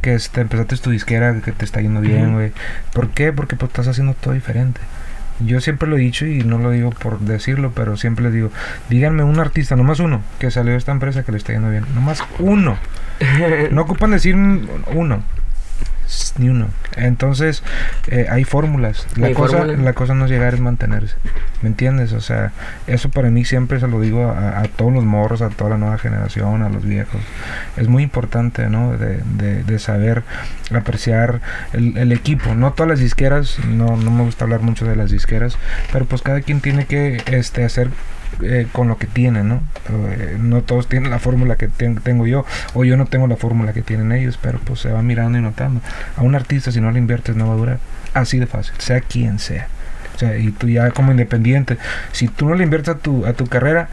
que 0.01 0.13
este, 0.13 0.41
empezaste 0.41 0.77
tu 0.77 0.89
disquera, 0.89 1.41
que 1.41 1.51
te 1.51 1.65
está 1.65 1.81
yendo 1.81 1.99
bien, 1.99 2.33
güey. 2.33 2.53
¿Por 2.93 3.09
qué? 3.09 3.33
Porque 3.33 3.57
pues 3.57 3.69
estás 3.69 3.89
haciendo 3.89 4.13
todo 4.13 4.33
diferente. 4.33 4.79
Yo 5.45 5.61
siempre 5.61 5.87
lo 5.87 5.95
he 5.97 5.99
dicho 6.01 6.25
y 6.25 6.39
no 6.43 6.57
lo 6.57 6.71
digo 6.71 6.89
por 6.91 7.19
decirlo, 7.19 7.71
pero 7.73 7.95
siempre 7.97 8.25
les 8.25 8.33
digo, 8.33 8.51
díganme 8.89 9.23
un 9.23 9.39
artista, 9.39 9.75
nomás 9.75 9.99
uno, 9.99 10.21
que 10.39 10.51
salió 10.51 10.71
de 10.73 10.77
esta 10.77 10.91
empresa 10.91 11.23
que 11.23 11.31
le 11.31 11.37
está 11.37 11.53
yendo 11.53 11.69
bien. 11.69 11.85
Nomás 11.95 12.23
uno. 12.39 12.77
No 13.71 13.81
ocupan 13.83 14.11
decir 14.11 14.35
un- 14.35 14.67
uno. 14.93 15.23
Ni 16.37 16.49
uno. 16.49 16.67
Entonces, 16.95 17.61
eh, 18.07 18.25
hay 18.29 18.43
fórmulas. 18.43 19.05
La 19.15 19.27
Hay 19.27 19.33
cosa, 19.33 19.65
la 19.65 19.93
cosa 19.93 20.13
no 20.15 20.25
es 20.25 20.31
llegar, 20.31 20.53
es 20.55 20.59
mantenerse. 20.59 21.15
¿Me 21.61 21.69
entiendes? 21.69 22.13
O 22.13 22.21
sea, 22.21 22.51
eso 22.87 23.09
para 23.09 23.29
mí 23.29 23.45
siempre 23.45 23.79
se 23.79 23.87
lo 23.87 23.99
digo 24.01 24.25
a, 24.29 24.59
a 24.59 24.63
todos 24.63 24.91
los 24.93 25.03
morros, 25.03 25.41
a 25.41 25.49
toda 25.49 25.71
la 25.71 25.77
nueva 25.77 25.97
generación, 25.97 26.63
a 26.63 26.69
los 26.69 26.83
viejos. 26.85 27.21
Es 27.77 27.87
muy 27.87 28.03
importante, 28.03 28.69
¿no? 28.69 28.97
De, 28.97 29.21
de- 29.37 29.63
de 29.63 29.79
saber 29.79 30.23
apreciar 30.73 31.41
el, 31.73 31.97
el 31.97 32.11
equipo. 32.11 32.55
No 32.55 32.73
todas 32.73 32.89
las 32.89 32.99
disqueras, 32.99 33.59
no, 33.67 33.97
no 33.97 34.09
me 34.11 34.23
gusta 34.23 34.45
hablar 34.45 34.61
mucho 34.61 34.85
de 34.85 34.95
las 34.95 35.11
disqueras, 35.11 35.57
pero 35.91 36.05
pues 36.05 36.21
cada 36.21 36.41
quien 36.41 36.61
tiene 36.61 36.85
que 36.85 37.21
este, 37.27 37.63
hacer 37.65 37.89
eh, 38.41 38.67
con 38.71 38.87
lo 38.87 38.97
que 38.97 39.07
tiene, 39.07 39.43
¿no? 39.43 39.61
Eh, 39.89 40.37
no 40.39 40.61
todos 40.61 40.87
tienen 40.87 41.09
la 41.09 41.19
fórmula 41.19 41.55
que 41.55 41.67
ten- 41.67 41.97
tengo 41.97 42.27
yo, 42.27 42.45
o 42.73 42.83
yo 42.85 42.97
no 42.97 43.05
tengo 43.05 43.27
la 43.27 43.35
fórmula 43.35 43.73
que 43.73 43.81
tienen 43.81 44.11
ellos, 44.11 44.37
pero 44.41 44.59
pues 44.59 44.79
se 44.81 44.91
va 44.91 45.01
mirando 45.01 45.37
y 45.37 45.41
notando. 45.41 45.81
A 46.17 46.21
un 46.23 46.35
artista, 46.35 46.71
si 46.71 46.81
no 46.81 46.91
le 46.91 46.99
inviertes, 46.99 47.35
no 47.35 47.47
va 47.47 47.53
a 47.53 47.57
durar. 47.57 47.79
Así 48.13 48.39
de 48.39 48.47
fácil, 48.47 48.73
sea 48.79 49.01
quien 49.01 49.39
sea. 49.39 49.67
O 50.15 50.19
sea, 50.19 50.37
y 50.37 50.51
tú 50.51 50.67
ya 50.67 50.91
como 50.91 51.11
independiente, 51.11 51.77
si 52.11 52.27
tú 52.27 52.49
no 52.49 52.55
le 52.55 52.63
inviertes 52.63 52.95
a 52.95 52.97
tu, 52.97 53.25
a 53.25 53.33
tu 53.33 53.47
carrera, 53.47 53.87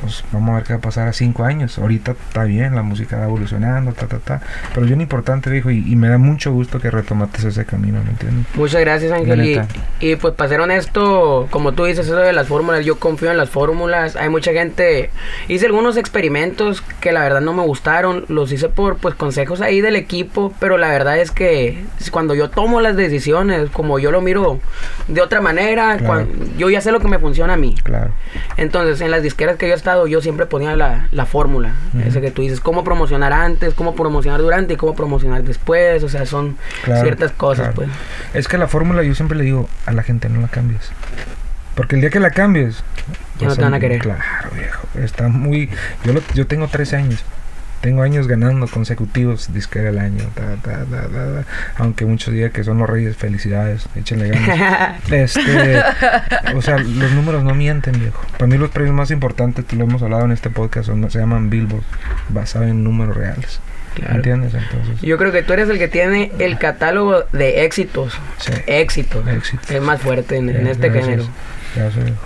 pues 0.00 0.22
vamos 0.32 0.50
a 0.50 0.54
ver 0.56 0.62
qué 0.64 0.72
va 0.74 0.78
a 0.78 0.82
pasar 0.82 1.08
a 1.08 1.12
cinco 1.12 1.44
años. 1.44 1.76
Ahorita 1.78 2.12
está 2.12 2.44
bien, 2.44 2.74
la 2.74 2.82
música 2.82 3.16
va 3.18 3.24
evolucionando, 3.24 3.92
ta, 3.92 4.06
ta, 4.06 4.18
ta. 4.18 4.40
Pero 4.74 4.86
bien 4.86 5.00
importante, 5.00 5.50
dijo, 5.50 5.70
y, 5.70 5.78
y 5.90 5.96
me 5.96 6.08
da 6.08 6.18
mucho 6.18 6.52
gusto 6.52 6.78
que 6.78 6.90
retomates 6.90 7.44
ese 7.44 7.64
camino, 7.64 8.00
¿me 8.04 8.10
entiendes? 8.10 8.46
Muchas 8.54 8.80
gracias, 8.80 9.10
Ángel. 9.12 9.60
Y, 10.00 10.16
pues 10.16 10.34
para 10.34 10.48
ser 10.50 10.60
honesto, 10.60 11.48
como 11.50 11.72
tú 11.72 11.84
dices, 11.84 12.06
eso 12.06 12.16
de 12.16 12.32
las 12.32 12.46
fórmulas, 12.46 12.84
yo 12.84 12.98
confío 12.98 13.30
en 13.30 13.36
las 13.36 13.50
fórmulas. 13.50 14.14
Hay 14.16 14.28
mucha 14.28 14.52
gente, 14.52 15.10
hice 15.48 15.66
algunos 15.66 15.96
experimentos 15.96 16.82
que 17.00 17.10
la 17.12 17.22
verdad 17.22 17.40
no 17.40 17.52
me 17.52 17.62
gustaron, 17.62 18.24
los 18.28 18.52
hice 18.52 18.68
por 18.68 18.98
pues 18.98 19.14
consejos 19.16 19.60
ahí 19.60 19.80
del 19.80 19.96
equipo, 19.96 20.54
pero 20.60 20.78
la 20.78 20.88
verdad 20.88 21.18
es 21.18 21.30
que 21.32 21.84
cuando 22.12 22.34
yo 22.34 22.50
tomo 22.50 22.80
las 22.80 22.96
decisiones, 22.96 23.70
como 23.70 23.98
yo 23.98 24.10
lo 24.12 24.20
miro 24.20 24.60
de 25.08 25.20
otra 25.22 25.40
manera, 25.40 25.96
Claro. 25.96 26.06
cuan- 26.06 26.56
yo 26.56 26.70
ya 26.70 26.80
sé 26.80 26.92
lo 26.92 27.00
que 27.00 27.08
me 27.08 27.18
funciona 27.18 27.54
a 27.54 27.56
mí. 27.56 27.74
Claro. 27.82 28.12
Entonces, 28.56 29.00
en 29.00 29.10
las 29.10 29.22
disqueras 29.28 29.56
que 29.56 29.66
yo 29.68 29.74
he 29.74 29.76
estado, 29.76 30.06
yo 30.06 30.20
siempre 30.20 30.46
ponía 30.46 30.74
la, 30.76 31.08
la 31.12 31.26
fórmula. 31.26 31.72
Ujú. 31.94 32.08
Ese 32.08 32.20
que 32.20 32.30
tú 32.30 32.42
dices, 32.42 32.60
cómo 32.60 32.84
promocionar 32.84 33.32
antes, 33.32 33.74
cómo 33.74 33.94
promocionar 33.94 34.40
durante 34.40 34.74
y 34.74 34.76
cómo 34.76 34.94
promocionar 34.94 35.42
después. 35.44 36.02
O 36.02 36.08
sea, 36.08 36.26
son 36.26 36.56
Claro, 36.84 37.02
ciertas 37.02 37.32
cosas, 37.32 37.74
claro. 37.74 37.74
pues. 37.74 37.88
Es 38.34 38.48
que 38.48 38.58
la 38.58 38.68
fórmula 38.68 39.02
yo 39.02 39.14
siempre 39.14 39.38
le 39.38 39.44
digo 39.44 39.68
a 39.86 39.92
la 39.92 40.02
gente 40.02 40.28
no 40.28 40.40
la 40.40 40.48
cambies. 40.48 40.90
Porque 41.74 41.94
el 41.94 42.00
día 42.00 42.10
que 42.10 42.18
la 42.20 42.30
cambies 42.30 42.82
Ya 43.38 43.46
no 43.48 43.54
te 43.56 43.62
van 43.62 43.74
a 43.74 43.78
querer. 43.80 44.00
Claro, 44.00 44.50
viejo. 44.54 44.86
Está 45.00 45.28
muy 45.28 45.70
yo 46.04 46.12
lo- 46.12 46.22
yo 46.34 46.46
tengo 46.46 46.66
13 46.66 46.96
años 46.96 47.22
tengo 47.80 48.02
años 48.02 48.26
ganando 48.26 48.66
consecutivos 48.66 49.52
disquera 49.52 49.86
del 49.86 49.98
año, 49.98 50.24
ta, 50.34 50.56
ta, 50.62 50.84
ta. 50.84 51.44
aunque 51.76 52.04
muchos 52.04 52.34
digan 52.34 52.50
que 52.50 52.64
son 52.64 52.78
los 52.78 52.88
reyes, 52.90 53.16
felicidades, 53.16 53.86
échenle 53.94 54.30
ganas. 54.30 55.00
este, 55.12 55.80
o 56.54 56.62
sea, 56.62 56.78
los 56.78 57.12
números 57.12 57.44
no 57.44 57.54
mienten, 57.54 57.98
viejo. 58.00 58.20
Para 58.32 58.46
mí 58.48 58.58
los 58.58 58.70
premios 58.70 58.94
más 58.94 59.10
importantes, 59.10 59.64
te 59.64 59.76
lo 59.76 59.84
hemos 59.84 60.02
hablado 60.02 60.24
en 60.24 60.32
este 60.32 60.50
podcast, 60.50 60.86
son- 60.86 61.08
se 61.10 61.18
llaman 61.20 61.50
Billboard, 61.50 61.84
basados 62.30 62.68
en 62.68 62.82
números 62.82 63.16
reales. 63.16 63.60
Claro. 63.94 64.16
¿Entiendes? 64.16 64.54
Entonces, 64.54 65.00
Yo 65.00 65.16
creo 65.18 65.32
que 65.32 65.42
tú 65.42 65.52
eres 65.54 65.68
el 65.68 65.78
que 65.78 65.88
tiene 65.88 66.30
el 66.38 66.58
catálogo 66.58 67.24
de 67.32 67.64
éxitos. 67.64 68.16
sí. 68.38 68.52
Éxitos. 68.66 69.26
Éxitos. 69.26 69.70
Es 69.70 69.82
más 69.82 70.00
fuerte 70.00 70.36
en, 70.36 70.48
en 70.50 70.66
este 70.66 70.88
gracias. 70.88 71.06
género. 71.06 71.28
Gracias, 71.74 72.04
viejo. 72.04 72.18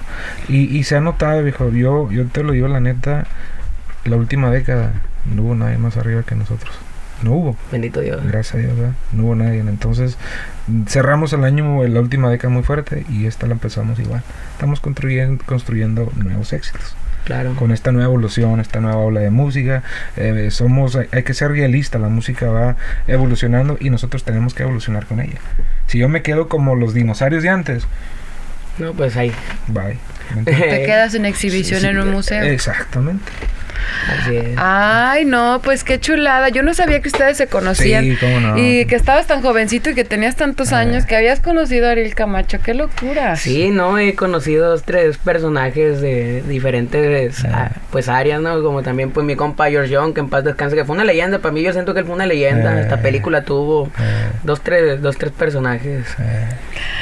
Y, 0.49 0.77
y 0.79 0.83
se 0.85 0.97
ha 0.97 1.01
notado, 1.01 1.43
viejo, 1.43 1.71
yo, 1.71 2.11
yo 2.11 2.27
te 2.27 2.43
lo 2.43 2.53
digo 2.53 2.69
la 2.69 2.81
neta, 2.81 3.27
la 4.05 4.17
última 4.17 4.51
década 4.51 4.93
no 5.27 5.43
hubo 5.43 5.55
nadie 5.55 5.79
más 5.79 5.97
arriba 5.97 6.23
que 6.23 6.35
nosotros. 6.35 6.75
No 7.23 7.33
hubo, 7.33 7.57
Bendito 7.71 8.01
Dios. 8.01 8.21
gracias 8.25 8.55
a 8.57 8.59
Dios, 8.59 8.77
¿verdad? 8.77 8.95
No 9.13 9.25
hubo 9.27 9.35
nadie. 9.37 9.61
Entonces 9.61 10.19
cerramos 10.89 11.33
el 11.33 11.45
año, 11.45 11.87
la 11.87 12.01
última 12.01 12.29
década 12.31 12.53
muy 12.53 12.65
fuerte 12.65 13.05
y 13.09 13.27
esta 13.27 13.47
la 13.47 13.53
empezamos 13.53 13.99
igual. 14.01 14.23
Estamos 14.55 14.81
construyendo, 14.81 15.45
construyendo 15.45 16.11
nuevos 16.17 16.53
éxitos. 16.53 16.97
Claro. 17.25 17.55
Con 17.55 17.71
esta 17.71 17.93
nueva 17.93 18.07
evolución, 18.09 18.59
esta 18.59 18.81
nueva 18.81 18.97
ola 18.99 19.21
de 19.21 19.31
música, 19.31 19.85
eh, 20.17 20.49
somos, 20.51 20.97
hay, 20.97 21.07
hay 21.13 21.23
que 21.23 21.35
ser 21.35 21.53
realista, 21.53 22.01
la 22.01 22.09
música 22.09 22.51
va 22.51 22.75
evolucionando 23.07 23.77
y 23.79 23.91
nosotros 23.91 24.25
tenemos 24.25 24.55
que 24.55 24.65
evolucionar 24.65 25.07
con 25.07 25.21
ella. 25.21 25.39
Si 25.87 25.99
yo 25.99 26.09
me 26.09 26.23
quedo 26.23 26.49
como 26.49 26.75
los 26.75 26.93
dinosaurios 26.95 27.45
de 27.45 27.49
antes, 27.51 27.87
No, 28.79 28.93
pues 28.95 29.17
ahí. 29.17 29.31
bye. 29.69 29.99
Te 30.45 30.53
quedas 30.87 31.15
en 31.15 31.25
exhibición 31.27 31.79
Sí, 31.81 31.87
sí, 31.87 31.91
en 31.93 31.99
un 32.01 32.11
museo. 32.11 32.43
Exactamente. 32.43 33.31
Así 34.19 34.37
es. 34.37 34.55
Ay, 34.57 35.25
no, 35.25 35.61
pues 35.63 35.85
qué 35.85 35.99
chulada. 36.01 36.49
Yo 36.49 36.63
no 36.63 36.75
sabía 36.75 37.01
que 37.01 37.09
ustedes 37.09 37.37
se 37.37 37.47
conocían. 37.47 38.05
Sí, 38.05 38.17
cómo 38.21 38.41
no. 38.41 38.59
Y 38.59 38.87
que 38.87 38.95
estabas 38.97 39.27
tan 39.27 39.43
jovencito 39.43 39.91
y 39.91 39.95
que 39.95 40.05
tenías 40.05 40.37
tantos 40.37 40.73
Ah. 40.73 40.79
años 40.79 41.07
que 41.07 41.17
habías 41.17 41.41
conocido 41.41 41.89
a 41.89 41.93
Ariel 41.93 42.15
Camacho. 42.15 42.59
¡Qué 42.63 42.75
locura! 42.75 43.37
Sí, 43.37 43.71
no, 43.71 43.99
he 43.99 44.15
conocido 44.15 44.71
dos, 44.71 44.83
tres 44.85 45.19
personajes 45.19 46.01
de 46.01 46.43
diferentes 46.43 47.45
ah, 47.45 47.71
pues 47.91 48.09
áreas, 48.09 48.41
¿no? 48.41 48.63
Como 48.63 48.83
también 48.83 49.11
pues 49.11 49.25
mi 49.27 49.37
compa 49.37 49.69
George 49.71 49.91
Young, 49.93 50.15
que 50.15 50.21
en 50.21 50.29
paz 50.29 50.45
descanse, 50.45 50.77
que 50.77 50.85
fue 50.85 50.95
una 50.95 51.05
leyenda, 51.05 51.39
para 51.39 51.53
mí 51.53 51.63
yo 51.63 51.73
siento 51.73 51.95
que 51.95 52.01
él 52.01 52.07
fue 52.07 52.15
una 52.15 52.27
leyenda, 52.27 52.81
esta 52.81 53.01
película 53.03 53.43
tuvo 53.43 53.91
dos, 54.43 54.61
tres, 54.63 55.01
dos, 55.03 55.17
tres 55.17 55.33
personajes 55.33 56.07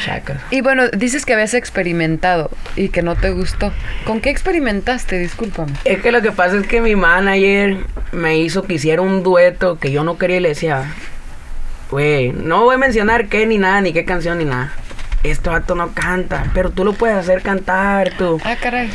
chacas. 0.04 0.38
Y 0.50 0.60
bueno, 0.62 0.88
dices 0.88 1.24
que 1.24 1.34
habías 1.34 1.54
experimentado 1.54 2.50
y 2.76 2.88
que 2.88 3.02
no 3.02 3.16
te 3.16 3.30
gustó. 3.30 3.72
¿Con 4.04 4.20
qué 4.20 4.30
experimentaste? 4.30 5.18
Discúlpame. 5.18 5.72
Es 5.84 6.00
que 6.00 6.12
lo 6.12 6.22
que 6.22 6.32
pasa 6.32 6.56
es 6.56 6.59
que 6.66 6.80
mi 6.80 6.96
manager 6.96 7.78
me 8.12 8.38
hizo 8.38 8.62
que 8.62 8.74
hiciera 8.74 9.02
un 9.02 9.22
dueto 9.22 9.78
que 9.78 9.92
yo 9.92 10.04
no 10.04 10.18
quería 10.18 10.38
y 10.38 10.40
le 10.40 10.48
decía, 10.50 10.94
güey, 11.90 12.32
no 12.32 12.64
voy 12.64 12.74
a 12.74 12.78
mencionar 12.78 13.28
qué 13.28 13.46
ni 13.46 13.58
nada, 13.58 13.80
ni 13.80 13.92
qué 13.92 14.04
canción 14.04 14.38
ni 14.38 14.44
nada. 14.44 14.72
Este 15.22 15.50
vato 15.50 15.74
no 15.74 15.92
canta, 15.92 16.50
pero 16.54 16.70
tú 16.70 16.82
lo 16.82 16.94
puedes 16.94 17.16
hacer 17.16 17.42
cantar, 17.42 18.12
tú. 18.16 18.40
Ah, 18.42 18.56
caray. 18.60 18.88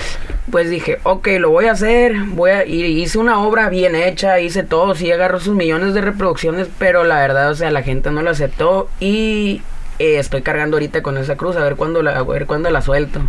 Pues 0.49 0.69
dije, 0.69 0.99
ok, 1.03 1.27
lo 1.39 1.51
voy 1.51 1.65
a 1.65 1.73
hacer, 1.73 2.15
voy 2.15 2.49
a, 2.49 2.65
y 2.65 2.83
hice 2.83 3.19
una 3.19 3.39
obra 3.39 3.69
bien 3.69 3.95
hecha, 3.95 4.39
hice 4.39 4.63
todo, 4.63 4.95
sí 4.95 5.11
agarró 5.11 5.39
sus 5.39 5.55
millones 5.55 5.93
de 5.93 6.01
reproducciones, 6.01 6.67
pero 6.79 7.03
la 7.03 7.19
verdad, 7.19 7.51
o 7.51 7.55
sea, 7.55 7.69
la 7.69 7.83
gente 7.83 8.09
no 8.09 8.23
lo 8.23 8.31
aceptó 8.31 8.89
y 8.99 9.61
eh, 9.99 10.17
estoy 10.17 10.41
cargando 10.41 10.77
ahorita 10.77 11.03
con 11.03 11.17
esa 11.17 11.35
cruz, 11.35 11.55
a 11.57 11.63
ver 11.63 11.75
cuándo 11.75 12.01
la, 12.01 12.17
a 12.17 12.23
ver 12.23 12.47
cuándo 12.47 12.69
la 12.69 12.81
suelto. 12.81 13.21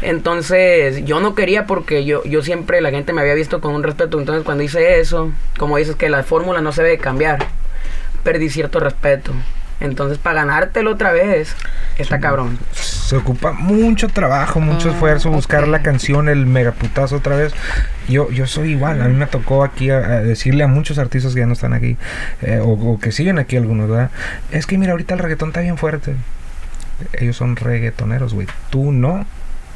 Entonces, 0.00 1.04
yo 1.04 1.20
no 1.20 1.34
quería 1.34 1.66
porque 1.66 2.04
yo, 2.04 2.22
yo 2.24 2.42
siempre, 2.42 2.80
la 2.80 2.90
gente 2.90 3.12
me 3.12 3.20
había 3.20 3.34
visto 3.34 3.60
con 3.60 3.74
un 3.74 3.82
respeto, 3.82 4.18
entonces 4.18 4.44
cuando 4.44 4.62
hice 4.62 5.00
eso, 5.00 5.32
como 5.58 5.76
dices 5.76 5.96
que 5.96 6.08
la 6.08 6.22
fórmula 6.22 6.60
no 6.60 6.72
se 6.72 6.82
debe 6.82 6.98
cambiar, 6.98 7.46
perdí 8.22 8.48
cierto 8.48 8.80
respeto. 8.80 9.32
Entonces, 9.80 10.18
para 10.18 10.40
ganártelo 10.40 10.90
otra 10.90 11.12
vez, 11.12 11.54
está 11.98 12.18
cabrón. 12.18 12.58
Se 12.72 13.16
ocupa 13.16 13.52
mucho 13.52 14.08
trabajo, 14.08 14.58
mucho 14.58 14.88
Ah, 14.88 14.92
esfuerzo, 14.92 15.30
buscar 15.30 15.68
la 15.68 15.82
canción, 15.82 16.28
el 16.28 16.46
megaputazo 16.46 17.16
otra 17.16 17.36
vez. 17.36 17.54
Yo, 18.08 18.28
yo 18.30 18.48
soy 18.48 18.70
igual, 18.72 19.00
a 19.00 19.06
mí 19.06 19.14
me 19.14 19.26
tocó 19.26 19.62
aquí 19.62 19.90
a, 19.90 19.98
a 19.98 20.20
decirle 20.20 20.64
a 20.64 20.66
muchos 20.66 20.98
artistas 20.98 21.32
que 21.32 21.40
ya 21.40 21.46
no 21.46 21.52
están 21.52 21.74
aquí, 21.74 21.96
eh, 22.42 22.58
o, 22.60 22.70
o 22.70 22.98
que 22.98 23.12
siguen 23.12 23.38
aquí 23.38 23.56
algunos, 23.56 23.88
¿verdad? 23.88 24.10
Es 24.50 24.66
que 24.66 24.78
mira, 24.78 24.92
ahorita 24.92 25.14
el 25.14 25.20
reggaetón 25.20 25.50
está 25.50 25.60
bien 25.60 25.78
fuerte. 25.78 26.16
Ellos 27.12 27.36
son 27.36 27.54
reggaetoneros, 27.54 28.34
güey. 28.34 28.48
Tú 28.70 28.90
no. 28.90 29.24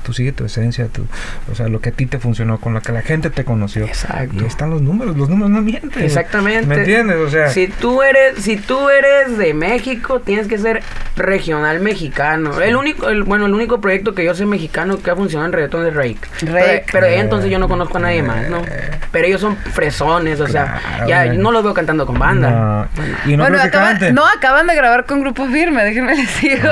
Tú 0.03 0.13
sigue 0.13 0.33
tu 0.33 0.45
esencia, 0.45 0.89
tu, 0.89 1.07
o 1.51 1.55
sea, 1.55 1.69
lo 1.69 1.81
que 1.81 1.91
a 1.91 1.93
ti 1.93 2.07
te 2.07 2.19
funcionó, 2.19 2.59
con 2.59 2.75
lo 2.75 2.81
que 2.81 2.93
la 2.93 3.03
gente 3.03 3.31
te 3.31 3.45
conoció. 3.45 3.85
Exacto. 3.85 4.35
Y 4.37 4.41
ahí 4.41 4.47
están 4.47 4.71
los 4.71 4.83
números, 4.83 5.17
los 5.17 5.29
números 5.29 5.51
no 5.51 5.63
mienten. 5.63 6.03
Exactamente. 6.03 6.67
¿Me 6.67 6.77
entiendes? 6.77 7.17
O 7.19 7.31
sea, 7.31 7.49
Si 7.49 7.69
tú 7.69 8.03
eres, 8.03 8.43
si 8.43 8.57
tú 8.57 8.89
eres 8.91 9.39
de 9.39 9.55
México, 9.55 10.21
tienes 10.21 10.49
que 10.49 10.59
ser 10.59 10.83
regional 11.17 11.81
mexicano. 11.81 12.61
El 12.61 12.77
único, 12.77 13.09
el, 13.09 13.23
bueno, 13.23 13.47
el 13.47 13.55
único 13.55 13.81
proyecto 13.81 14.15
que 14.15 14.25
yo 14.25 14.35
sé 14.35 14.47
mexicano 14.47 14.99
que 15.03 15.11
ha 15.11 15.17
funcionado 15.17 15.47
en 15.47 15.53
reggaetón 15.53 15.87
es 15.87 15.95
Rake. 15.95 16.19
Rake. 16.43 16.53
Pero, 16.53 16.83
pero 16.93 17.07
ahí 17.07 17.15
entonces 17.17 17.51
yo 17.51 17.59
no 17.59 17.69
conozco 17.69 17.99
a 17.99 18.01
nadie 18.01 18.23
más, 18.23 18.49
¿no? 18.49 18.63
Pero 19.11 19.27
ellos 19.27 19.41
son 19.41 19.57
fresones, 19.57 20.41
o 20.41 20.47
sea, 20.49 20.81
Claro, 21.05 21.07
ya 21.09 21.33
no 21.35 21.53
los 21.53 21.63
veo 21.63 21.75
cantando 21.75 22.07
con 22.07 22.19
banda. 22.19 22.51
no, 22.51 22.89
y 23.31 23.37
no 23.37 23.43
bueno, 23.45 23.59
creo 23.59 23.71
que 23.71 23.77
acaban, 23.77 24.15
no, 24.15 24.23
acaban 24.27 24.67
de 24.67 24.75
grabar 24.75 25.07
con 25.07 25.21
Grupo 25.21 25.47
Firme, 25.49 25.85
déjenme 25.85 26.15
les 26.17 26.41
digo. 26.41 26.69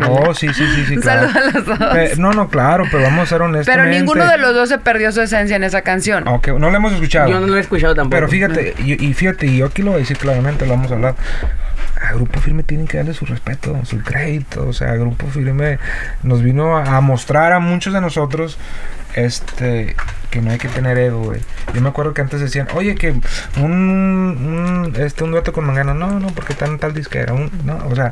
No, 0.00 0.12
oh, 0.28 0.34
sí, 0.34 0.48
sí, 0.52 0.64
sí, 0.74 0.84
sí, 0.86 0.94
Un 0.96 1.02
claro. 1.02 1.30
saludo 1.32 1.48
a 1.48 1.52
los 1.52 1.66
dos. 1.66 1.78
Pe- 1.94 2.16
no, 2.18 2.32
no, 2.32 2.48
claro, 2.52 2.84
pero 2.90 3.02
vamos 3.02 3.24
a 3.24 3.26
ser 3.26 3.42
honestos. 3.42 3.74
Pero 3.74 3.88
ninguno 3.88 4.24
de 4.24 4.38
los 4.38 4.54
dos 4.54 4.68
se 4.68 4.78
perdió 4.78 5.10
su 5.10 5.20
esencia 5.20 5.56
en 5.56 5.64
esa 5.64 5.82
canción. 5.82 6.28
Ok, 6.28 6.48
no 6.48 6.70
lo 6.70 6.76
hemos 6.76 6.92
escuchado. 6.92 7.28
Yo 7.28 7.40
no 7.40 7.48
lo 7.48 7.56
he 7.56 7.60
escuchado 7.60 7.94
tampoco. 7.96 8.14
Pero 8.14 8.28
fíjate, 8.28 8.74
y, 8.78 9.04
y 9.04 9.14
fíjate, 9.14 9.46
y 9.46 9.56
yo 9.58 9.66
aquí 9.66 9.82
lo 9.82 9.90
voy 9.90 9.96
a 9.96 10.00
decir 10.00 10.18
claramente, 10.18 10.64
lo 10.64 10.74
vamos 10.74 10.92
a 10.92 10.94
hablar. 10.94 11.16
A 12.00 12.12
Grupo 12.12 12.40
Firme 12.40 12.62
tienen 12.62 12.86
que 12.86 12.98
darle 12.98 13.14
su 13.14 13.24
respeto, 13.26 13.76
su 13.84 14.00
crédito. 14.02 14.68
O 14.68 14.72
sea, 14.72 14.94
Grupo 14.94 15.26
Firme 15.26 15.78
nos 16.22 16.42
vino 16.42 16.76
a, 16.76 16.96
a 16.96 17.00
mostrar 17.00 17.52
a 17.52 17.58
muchos 17.58 17.92
de 17.92 18.00
nosotros 18.00 18.58
este 19.14 19.96
que 20.32 20.40
no 20.40 20.50
hay 20.50 20.58
que 20.58 20.68
tener 20.68 20.96
ego, 20.96 21.22
güey. 21.24 21.40
Yo 21.74 21.82
me 21.82 21.90
acuerdo 21.90 22.14
que 22.14 22.22
antes 22.22 22.40
decían, 22.40 22.66
oye, 22.74 22.94
que 22.94 23.14
un, 23.58 23.70
un, 23.70 24.92
este, 24.98 25.22
un 25.24 25.30
dueto 25.30 25.52
con 25.52 25.64
Mangano. 25.66 25.92
No, 25.94 26.18
no, 26.18 26.28
porque 26.28 26.54
en 26.64 26.78
tal 26.78 26.94
disquera. 26.94 27.34
Un, 27.34 27.50
no, 27.66 27.76
o 27.86 27.94
sea, 27.94 28.08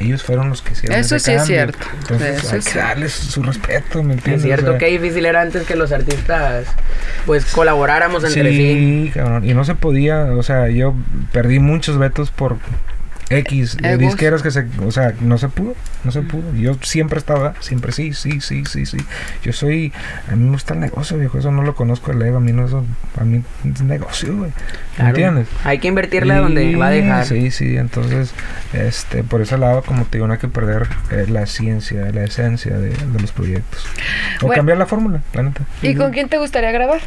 ellos 0.00 0.22
fueron 0.24 0.48
los 0.48 0.62
que 0.62 0.72
hicieron 0.72 0.98
Eso 0.98 1.14
ese 1.16 1.24
sí 1.24 1.30
es 1.30 1.38
cambio. 1.38 1.56
cierto, 1.56 1.86
Entonces, 2.00 2.38
eso 2.38 2.52
hay 2.54 2.58
es 2.58 2.64
que 2.64 2.70
cierto. 2.72 2.88
darles 2.88 3.12
su 3.12 3.42
respeto, 3.44 4.02
¿me 4.02 4.14
entiendes? 4.14 4.42
Es 4.42 4.42
cierto, 4.42 4.66
O 4.66 4.68
sea, 4.70 4.78
que 4.78 4.86
difícil 4.86 5.26
era 5.26 5.42
antes 5.42 5.64
que 5.66 5.76
los 5.76 5.92
artistas 5.92 6.66
pues 7.24 7.44
colaboráramos 7.46 8.24
entre 8.24 8.50
sí. 8.50 9.04
Sí, 9.06 9.10
cabrón. 9.14 9.48
Y 9.48 9.54
no 9.54 9.64
se 9.64 9.76
podía, 9.76 10.24
o 10.32 10.42
sea, 10.42 10.68
yo 10.68 10.94
perdí 11.32 11.60
muchos 11.60 11.98
vetos 11.98 12.30
por 12.32 12.56
X 13.30 13.76
eh, 13.76 13.92
Egos. 13.92 13.98
disqueros 14.00 14.42
que 14.42 14.50
se, 14.50 14.66
o 14.84 14.90
sea, 14.90 15.14
no 15.20 15.38
se 15.38 15.48
pudo, 15.48 15.74
no 16.04 16.10
se 16.10 16.20
pudo. 16.22 16.52
Yo 16.54 16.76
siempre 16.82 17.18
estaba, 17.18 17.54
siempre 17.60 17.92
sí, 17.92 18.12
sí, 18.12 18.40
sí, 18.40 18.64
sí, 18.66 18.84
sí. 18.86 18.98
Yo 19.44 19.52
soy, 19.52 19.92
a 20.30 20.34
mí 20.36 20.44
me 20.44 20.50
gusta 20.50 20.74
el 20.74 20.80
negocio, 20.80 21.16
viejo, 21.16 21.38
eso 21.38 21.50
no 21.52 21.62
lo 21.62 21.74
conozco 21.76 22.10
el 22.10 22.20
ego, 22.22 22.38
a 22.38 22.40
mí 22.40 22.52
no 22.52 22.66
eso, 22.66 22.84
a 23.18 23.24
mí 23.24 23.42
es 23.72 23.80
negocio, 23.82 24.36
güey. 24.36 24.50
¿Me 24.50 24.96
Claro. 24.96 25.08
entiendes? 25.10 25.48
Hay 25.64 25.78
que 25.78 25.88
invertirle 25.88 26.34
a 26.34 26.40
donde 26.40 26.74
va 26.76 26.88
a 26.88 26.90
dejar. 26.90 27.24
Sí, 27.24 27.50
sí, 27.50 27.76
entonces, 27.76 28.34
este, 28.72 29.22
por 29.22 29.40
ese 29.40 29.56
lado, 29.56 29.82
como 29.82 30.04
te 30.04 30.18
digo, 30.18 30.26
no 30.26 30.32
hay 30.34 30.38
que 30.40 30.48
perder 30.48 30.88
eh, 31.10 31.26
la 31.28 31.46
ciencia, 31.46 32.10
la 32.12 32.24
esencia 32.24 32.76
de, 32.78 32.90
de 32.90 33.20
los 33.20 33.32
proyectos. 33.32 33.86
O 34.42 34.46
Bueno. 34.46 34.58
cambiar 34.58 34.76
la 34.78 34.86
fórmula, 34.86 35.22
la 35.34 35.44
neta. 35.44 35.62
¿Y 35.82 35.94
con 35.94 36.10
quién 36.10 36.28
te 36.28 36.36
gustaría 36.38 36.72
grabar? 36.72 37.00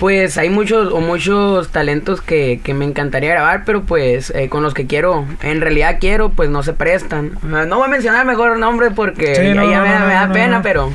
Pues 0.00 0.38
hay 0.38 0.48
muchos 0.48 0.90
o 0.92 1.00
muchos 1.00 1.68
talentos 1.68 2.22
que, 2.22 2.62
que 2.64 2.72
me 2.72 2.86
encantaría 2.86 3.32
grabar, 3.32 3.64
pero 3.66 3.82
pues 3.82 4.30
eh, 4.30 4.48
con 4.48 4.62
los 4.62 4.72
que 4.72 4.86
quiero, 4.86 5.26
en 5.42 5.60
realidad 5.60 5.98
quiero, 6.00 6.30
pues 6.30 6.48
no 6.48 6.62
se 6.62 6.72
prestan. 6.72 7.32
No 7.42 7.76
voy 7.76 7.84
a 7.84 7.90
mencionar 7.90 8.24
mejor 8.24 8.58
nombre 8.58 8.90
porque 8.90 9.34
Sí, 9.34 9.42
ya, 9.48 9.54
no, 9.54 9.70
ya 9.70 9.80
no, 9.80 9.84
me, 9.84 9.98
no, 9.98 10.06
me 10.06 10.14
da 10.14 10.32
pena, 10.32 10.62
pero 10.62 10.90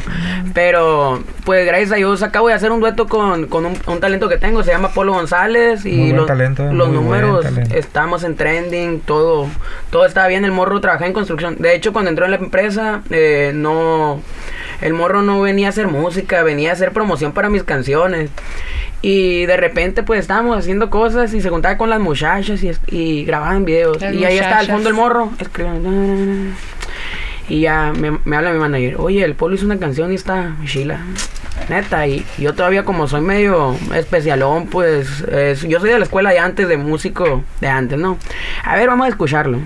pero 0.56 1.22
pues 1.44 1.68
gracias 1.68 1.92
a 1.92 1.96
Dios 1.96 2.24
acabo 2.24 2.48
de 2.48 2.56
hacer 2.56 2.72
un 2.72 2.80
dueto 2.80 3.08
con, 3.08 3.46
con 3.46 3.68
un, 3.68 3.78
un 3.86 4.00
talento 4.00 4.28
que 4.28 4.38
tengo, 4.38 4.64
se 4.64 4.72
llama 4.72 4.90
Polo 4.90 5.14
González 5.14 5.86
y 5.86 6.12
los, 6.12 6.26
talento, 6.26 6.74
los 6.74 6.90
números 6.90 7.46
estamos 7.76 8.24
en 8.24 8.36
trending, 8.36 9.02
todo 9.02 9.48
todo 9.92 10.06
estaba 10.06 10.28
bien, 10.28 10.46
el 10.46 10.52
morro 10.52 10.82
trabajaba 10.82 11.06
en 11.06 11.14
construcción. 11.14 11.58
De 11.60 11.76
hecho, 11.76 11.94
cuando 11.94 12.10
entró 12.10 12.26
en 12.26 12.32
la 12.32 12.38
empresa 12.38 13.02
eh, 13.12 13.52
no 13.54 14.22
el 14.82 14.94
morro 14.94 15.22
no 15.22 15.42
venía 15.42 15.68
a 15.68 15.70
hacer 15.70 15.88
música, 15.88 16.42
venía 16.44 16.72
a 16.72 16.74
hacer 16.74 16.92
promoción 16.92 17.34
para 17.34 17.50
mis 17.50 17.64
canciones. 17.64 18.32
Y 19.02 19.46
de 19.46 19.58
repente 19.58 20.02
pues 20.04 20.22
estábamos 20.22 20.58
haciendo 20.58 20.90
cosas 20.90 21.34
y 21.34 21.42
se 21.42 21.50
juntaba 21.50 21.78
con 21.78 21.90
las 21.90 22.00
muchachas 22.00 22.62
y, 22.88 23.26
grababan 23.26 23.66
videos. 23.66 24.02
Las 24.02 24.14
y 24.14 24.26
ahí 24.26 24.38
estaba 24.38 24.60
al 24.60 24.68
fondo 24.68 24.90
el 24.90 24.96
morro 24.96 25.32
escribiendo. 25.40 26.56
Y 27.48 27.62
ya 27.62 27.94
me, 27.96 28.18
me 28.26 28.36
habla 28.36 28.52
mi 28.52 28.58
manager, 28.60 28.96
oye, 28.98 29.24
el 29.24 29.36
Polo 29.36 29.54
hizo 29.54 29.66
una 29.66 29.78
canción 29.78 30.12
y 30.12 30.16
está 30.16 30.56
chila. 30.66 31.00
Neta, 31.70 32.08
y 32.08 32.26
yo 32.40 32.54
todavía 32.54 32.84
como 32.84 33.08
soy 33.08 33.22
medio 33.22 33.76
especialón, 33.94 34.68
pues 34.68 35.22
es- 35.32 35.62
yo 35.62 35.80
soy 35.80 35.92
de 35.92 36.00
la 36.00 36.06
escuela 36.06 36.32
de 36.32 36.40
antes, 36.40 36.68
de 36.68 36.78
músico 36.78 37.44
de 37.62 37.68
antes, 37.68 38.00
¿no? 38.00 38.18
A 38.64 38.76
ver, 38.76 38.88
vamos 38.90 39.06
a 39.06 39.10
escucharlo. 39.10 39.60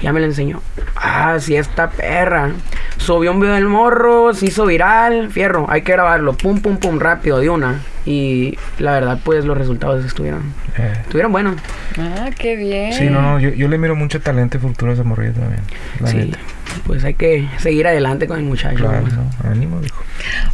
Ya 0.00 0.12
me 0.12 0.20
lo 0.20 0.26
enseñó. 0.26 0.62
Ah, 0.96 1.38
sí, 1.40 1.56
esta 1.56 1.90
perra. 1.90 2.50
Subió 2.98 3.32
un 3.32 3.40
video 3.40 3.54
del 3.54 3.66
morro, 3.66 4.32
se 4.32 4.46
hizo 4.46 4.64
viral, 4.66 5.30
fierro, 5.30 5.66
hay 5.68 5.82
que 5.82 5.92
grabarlo, 5.92 6.34
pum, 6.34 6.60
pum, 6.60 6.76
pum, 6.76 6.98
rápido, 7.00 7.40
de 7.40 7.50
una. 7.50 7.80
Y 8.04 8.58
la 8.78 8.92
verdad, 8.92 9.18
pues 9.24 9.44
los 9.44 9.56
resultados 9.56 10.04
estuvieron, 10.04 10.42
Eh, 10.76 10.92
estuvieron 11.02 11.30
buenos. 11.32 11.56
Ah, 11.98 12.30
qué 12.36 12.56
bien. 12.56 12.92
Sí, 12.94 13.04
no, 13.10 13.22
no, 13.22 13.38
yo, 13.38 13.50
yo 13.50 13.68
le 13.68 13.78
miro 13.78 13.94
mucho 13.94 14.20
talento 14.20 14.56
y 14.56 14.60
futuro 14.60 14.90
a 14.90 14.94
esa 14.94 15.04
morrilla 15.04 15.34
también. 15.34 15.60
La 16.00 16.08
Sí, 16.08 16.16
neta. 16.16 16.38
Pues 16.86 17.04
hay 17.04 17.14
que 17.14 17.48
seguir 17.58 17.86
adelante 17.86 18.26
con 18.26 18.38
el 18.38 18.44
muchacho. 18.44 18.76
Claro, 18.76 19.02
¿no? 19.02 19.24
no, 19.44 19.50
ánimo, 19.50 19.80
dijo. 19.80 20.02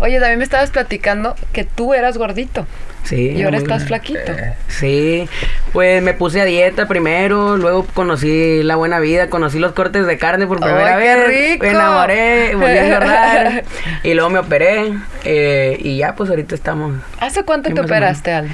Oye, 0.00 0.18
también 0.20 0.38
me 0.38 0.44
estabas 0.44 0.70
platicando 0.70 1.34
que 1.52 1.64
tú 1.64 1.94
eras 1.94 2.16
gordito 2.18 2.66
Sí. 3.04 3.30
y 3.30 3.42
ahora 3.42 3.58
estás 3.58 3.84
flaquito. 3.84 4.32
Eh, 4.32 4.54
Sí, 4.68 5.28
pues 5.72 6.02
me 6.02 6.12
puse 6.14 6.40
a 6.40 6.44
dieta 6.44 6.86
primero, 6.86 7.56
luego 7.56 7.86
conocí 7.94 8.62
la 8.62 8.76
buena 8.76 8.98
vida, 9.00 9.28
conocí 9.30 9.58
los 9.58 9.72
cortes 9.72 10.06
de 10.06 10.18
carne 10.18 10.46
por 10.46 10.60
primera 10.60 10.96
¡Ay, 10.96 11.02
qué 11.02 11.14
vez, 11.14 11.28
rico! 11.52 11.64
me 11.64 11.70
enamoré, 11.70 12.54
volví 12.54 12.66
a 12.78 12.86
engordar 12.86 13.64
y 14.02 14.14
luego 14.14 14.30
me 14.30 14.38
operé 14.38 14.92
eh, 15.24 15.76
y 15.80 15.96
ya 15.98 16.14
pues 16.14 16.28
ahorita 16.30 16.54
estamos 16.54 16.96
¿Hace 17.18 17.42
cuánto 17.44 17.72
te 17.72 17.80
operaste, 17.80 18.32
Al? 18.32 18.48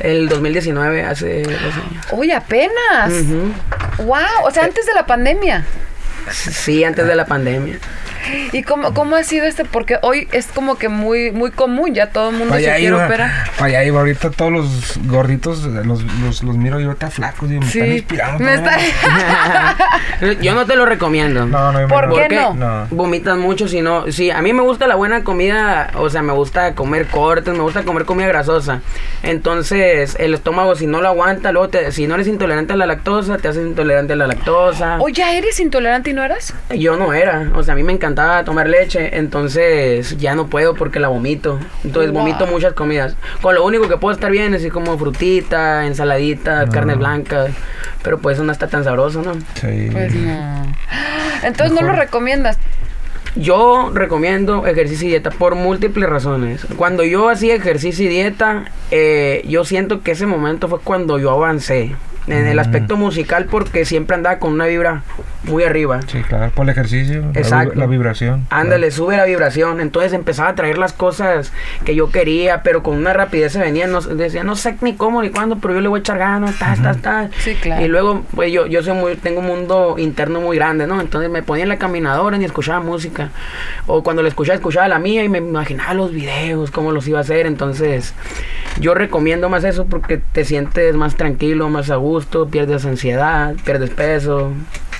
el 0.00 0.28
2019, 0.28 1.02
hace 1.04 1.42
dos 1.42 1.52
años. 1.52 2.06
Uy, 2.12 2.30
apenas. 2.30 3.12
Wow, 3.98 4.16
o 4.44 4.50
sea, 4.50 4.64
antes 4.64 4.86
de 4.86 4.92
la 4.94 5.06
pandemia. 5.06 5.64
Sí, 6.30 6.84
antes 6.84 7.06
de 7.06 7.14
la 7.14 7.26
pandemia. 7.26 7.78
¿Y 8.52 8.62
cómo, 8.62 8.94
cómo 8.94 9.16
ha 9.16 9.22
sido 9.24 9.46
este? 9.46 9.64
Porque 9.64 9.98
hoy 10.02 10.28
es 10.32 10.46
como 10.48 10.76
que 10.76 10.88
muy 10.88 11.30
muy 11.32 11.50
común, 11.50 11.94
ya 11.94 12.10
todo 12.10 12.30
el 12.30 12.36
mundo 12.36 12.50
para 12.50 12.60
se 12.60 12.66
quiere 12.66 12.84
iba, 12.96 13.06
operar. 13.06 13.30
iba. 13.84 14.00
Ahorita 14.00 14.30
todos 14.30 14.52
los 14.52 14.98
gorditos 15.06 15.62
los, 15.64 16.02
los, 16.20 16.42
los 16.42 16.56
miro 16.56 16.80
yo 16.80 16.86
ahorita 16.88 17.10
flacos. 17.10 17.48
Digo, 17.48 17.60
me 17.62 17.66
están 17.68 17.92
inspirando. 17.92 18.44
me 18.44 18.54
está... 18.54 18.76
Yo 20.40 20.54
no 20.54 20.66
te 20.66 20.76
lo 20.76 20.86
recomiendo. 20.86 21.46
No, 21.46 21.72
no, 21.72 21.86
¿Por 21.88 22.08
no. 22.08 22.14
qué 22.14 22.28
no? 22.28 22.54
No. 22.54 22.86
vomitas 22.90 23.36
mucho, 23.36 23.68
si 23.68 23.80
no, 23.82 24.10
sí, 24.10 24.30
a 24.30 24.40
mí 24.42 24.52
me 24.52 24.62
gusta 24.62 24.86
la 24.86 24.94
buena 24.94 25.24
comida, 25.24 25.90
o 25.96 26.08
sea, 26.10 26.22
me 26.22 26.32
gusta 26.32 26.74
comer 26.74 27.06
cortes, 27.06 27.52
me 27.54 27.60
gusta 27.60 27.82
comer 27.82 28.04
comida 28.04 28.26
grasosa. 28.28 28.80
Entonces, 29.22 30.16
el 30.18 30.34
estómago 30.34 30.76
si 30.76 30.86
no 30.86 31.00
lo 31.00 31.08
aguanta, 31.08 31.52
luego 31.52 31.68
te- 31.68 31.92
si 31.92 32.06
no 32.06 32.14
eres 32.14 32.28
intolerante 32.28 32.72
a 32.72 32.76
la 32.76 32.86
lactosa, 32.86 33.38
te 33.38 33.48
haces 33.48 33.66
intolerante 33.66 34.12
a 34.12 34.16
la 34.16 34.26
lactosa. 34.26 34.96
Oye, 35.00 35.14
¿ya 35.14 35.32
eres 35.34 35.58
intolerante 35.60 36.10
y 36.10 36.12
no 36.12 36.22
eras? 36.24 36.54
Yo 36.76 36.96
no 36.96 37.12
era, 37.12 37.50
o 37.54 37.62
sea, 37.62 37.74
a 37.74 37.76
mí 37.76 37.82
me 37.82 37.92
encantaba 38.14 38.44
tomar 38.44 38.68
leche, 38.68 39.16
entonces 39.18 40.16
ya 40.18 40.34
no 40.36 40.46
puedo 40.46 40.74
porque 40.74 41.00
la 41.00 41.08
vomito. 41.08 41.58
Entonces 41.82 42.12
Wow. 42.12 42.20
vomito 42.22 42.46
muchas 42.46 42.72
comidas. 42.72 43.16
Con 43.42 43.54
lo 43.56 43.64
único 43.64 43.88
que 43.88 43.96
puedo 43.96 44.14
estar 44.14 44.30
bien 44.30 44.54
es 44.54 44.60
así 44.62 44.70
como 44.70 44.96
frutita, 44.96 45.84
ensaladita, 45.86 46.66
No. 46.66 46.72
carne 46.72 46.94
blanca, 46.94 47.46
pero 48.02 48.18
pues 48.18 48.36
eso 48.36 48.44
no 48.44 48.52
está 48.52 48.68
tan 48.68 48.84
sabroso, 48.84 49.22
¿no? 49.22 49.34
Sí. 49.54 49.88
Pues 49.90 50.14
no. 50.14 50.62
Entonces 51.42 51.72
no 51.74 51.80
lo 51.82 51.88
Mejor. 51.88 51.98
recomiendas. 52.04 52.58
Yo 53.36 53.90
recomiendo 53.92 54.64
ejercicio 54.64 55.08
y 55.08 55.10
dieta 55.10 55.30
por 55.30 55.56
múltiples 55.56 56.08
razones. 56.08 56.64
Cuando 56.76 57.02
yo 57.02 57.28
hacía 57.28 57.56
ejercicio 57.56 58.04
y 58.06 58.08
dieta, 58.08 58.66
eh, 58.92 59.42
yo 59.48 59.64
siento 59.64 60.02
que 60.02 60.12
ese 60.12 60.26
momento 60.26 60.68
fue 60.68 60.78
cuando 60.78 61.18
yo 61.18 61.32
avancé. 61.32 61.96
En 62.26 62.46
el 62.46 62.56
Mm. 62.56 62.60
aspecto 62.60 62.96
musical 62.96 63.46
porque 63.50 63.84
siempre 63.84 64.16
andaba 64.16 64.38
con 64.38 64.52
una 64.52 64.66
vibra 64.66 65.02
muy 65.42 65.62
arriba. 65.62 66.00
Sí, 66.06 66.22
claro, 66.22 66.50
por 66.54 66.64
el 66.64 66.70
ejercicio, 66.70 67.22
Exacto. 67.34 67.78
La, 67.78 67.86
vibración. 67.86 68.46
Ándale, 68.48 68.90
sube 68.90 69.16
la 69.16 69.24
vibración. 69.26 69.80
Entonces 69.80 70.12
empezaba 70.14 70.48
a 70.50 70.54
traer 70.54 70.78
las 70.78 70.92
cosas 70.94 71.52
que 71.84 71.94
yo 71.94 72.10
quería, 72.10 72.62
pero 72.62 72.82
con 72.82 72.96
una 72.96 73.12
rapidez 73.12 73.52
se 73.52 73.58
venían. 73.60 73.92
No, 73.92 74.00
decía, 74.00 74.42
no 74.42 74.56
sé 74.56 74.76
ni 74.80 74.94
cómo 74.94 75.20
ni 75.20 75.28
cuándo, 75.30 75.58
pero 75.58 75.74
yo 75.74 75.80
le 75.82 75.88
voy 75.88 75.98
a 75.98 76.00
echar 76.00 76.18
ganas, 76.18 76.58
ta, 76.58 76.74
ta, 76.82 76.94
ta. 76.94 77.28
Sí, 77.40 77.54
claro. 77.56 77.84
Y 77.84 77.88
luego, 77.88 78.22
pues 78.34 78.50
yo, 78.50 78.66
yo 78.66 78.82
soy 78.82 78.94
muy, 78.94 79.16
tengo 79.16 79.40
un 79.40 79.46
mundo 79.46 79.96
interno 79.98 80.40
muy 80.40 80.56
grande, 80.56 80.86
¿no? 80.86 81.00
Entonces 81.00 81.30
me 81.30 81.42
ponía 81.42 81.64
en 81.64 81.68
la 81.68 81.76
caminadora 81.78 82.38
ni 82.38 82.46
escuchaba 82.46 82.80
música. 82.80 83.28
O 83.86 84.02
cuando 84.02 84.22
la 84.22 84.28
escuchaba, 84.28 84.54
escuchaba 84.56 84.88
la 84.88 84.98
mía 84.98 85.22
y 85.24 85.28
me 85.28 85.38
imaginaba 85.38 85.92
los 85.92 86.10
videos, 86.12 86.70
cómo 86.70 86.90
los 86.90 87.06
iba 87.06 87.18
a 87.18 87.22
hacer. 87.22 87.46
Entonces, 87.46 88.14
yo 88.80 88.94
recomiendo 88.94 89.48
más 89.50 89.62
eso 89.64 89.84
porque 89.84 90.16
te 90.32 90.44
sientes 90.46 90.94
más 90.96 91.16
tranquilo, 91.16 91.68
más 91.68 91.90
a 91.90 91.98
gusto, 92.14 92.48
pierdes 92.48 92.84
ansiedad, 92.84 93.54
pierdes 93.64 93.90
peso. 93.90 94.52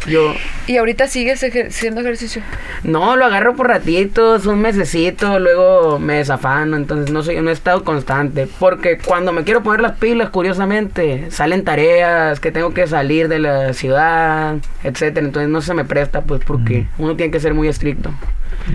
Yo, 0.06 0.35
¿Y 0.66 0.76
ahorita 0.76 1.06
sigues 1.09 1.42
ejer- 1.42 1.68
haciendo 1.68 2.02
ejercicio? 2.02 2.42
no, 2.83 3.16
lo 3.16 3.25
agarro 3.25 3.54
por 3.56 3.68
ratitos, 3.68 4.44
un 4.44 4.61
mesecito, 4.61 5.38
luego 5.38 5.99
me 5.99 6.16
desafano, 6.16 6.76
entonces 6.76 7.11
no 7.11 7.23
soy, 7.23 7.40
no 7.40 7.49
he 7.49 7.54
estado 7.54 7.85
constante, 7.85 8.47
porque 8.59 8.99
cuando 8.99 9.33
me 9.33 9.44
quiero 9.44 9.62
poner 9.62 9.80
las 9.80 9.92
pilas, 9.97 10.28
curiosamente, 10.28 11.30
salen 11.30 11.64
tareas 11.64 12.38
que 12.38 12.52
tengo 12.52 12.75
que 12.75 12.87
salir 12.87 13.28
de 13.28 13.38
la 13.38 13.73
ciudad, 13.73 14.56
etcétera, 14.83 15.25
entonces 15.25 15.49
no 15.50 15.62
se 15.62 15.73
me 15.73 15.87
presta, 15.87 16.21
pues 16.21 16.42
porque 16.47 16.87
uno 16.99 17.16
tiene 17.16 17.33
que 17.33 17.40
ser 17.40 17.54
muy 17.54 17.68
estricto. 17.68 18.11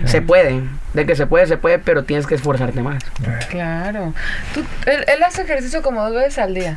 Se 0.06 0.22
puede, 0.22 0.62
de 0.94 1.06
que 1.06 1.14
se 1.14 1.26
puede, 1.26 1.46
se 1.46 1.56
puede, 1.56 1.78
pero 1.78 2.02
tienes 2.02 2.26
que 2.26 2.34
esforzarte 2.34 2.82
más. 2.82 3.02
Claro. 3.50 4.12
Tú, 4.52 4.64
él, 4.86 5.04
él 5.06 5.22
hace 5.22 5.42
ejercicio 5.42 5.80
como 5.82 6.02
dos 6.02 6.14
veces 6.14 6.38
al 6.38 6.54
día. 6.54 6.76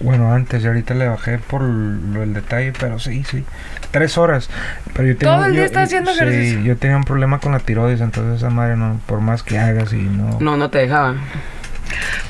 Bueno, 0.00 0.32
antes 0.32 0.62
y 0.62 0.66
ahorita 0.66 0.94
le 0.94 1.08
bajé 1.08 1.38
por 1.38 1.62
lo 1.62 2.20
del 2.20 2.34
detalle, 2.34 2.72
pero 2.78 2.98
sí, 2.98 3.24
sí. 3.24 3.44
Tres 3.90 4.18
horas. 4.18 4.50
Pero 4.94 5.08
yo 5.08 5.16
tengo, 5.16 5.32
¿Todo 5.34 5.44
el 5.46 5.52
día 5.52 5.60
yo- 5.62 5.66
estás 5.66 5.84
haciendo 5.84 6.10
sí, 6.12 6.18
ejercicio? 6.20 6.60
yo 6.60 6.76
tenía 6.76 6.96
un 6.96 7.04
problema 7.04 7.38
con 7.40 7.52
la 7.52 7.60
tiroides, 7.60 8.00
entonces 8.00 8.36
esa 8.38 8.50
madre 8.50 8.76
no, 8.76 9.00
por 9.06 9.20
más 9.20 9.42
que 9.42 9.58
hagas 9.58 9.92
y 9.92 10.02
no. 10.02 10.38
No, 10.40 10.56
no 10.56 10.68
te 10.70 10.78
dejaba. 10.78 11.14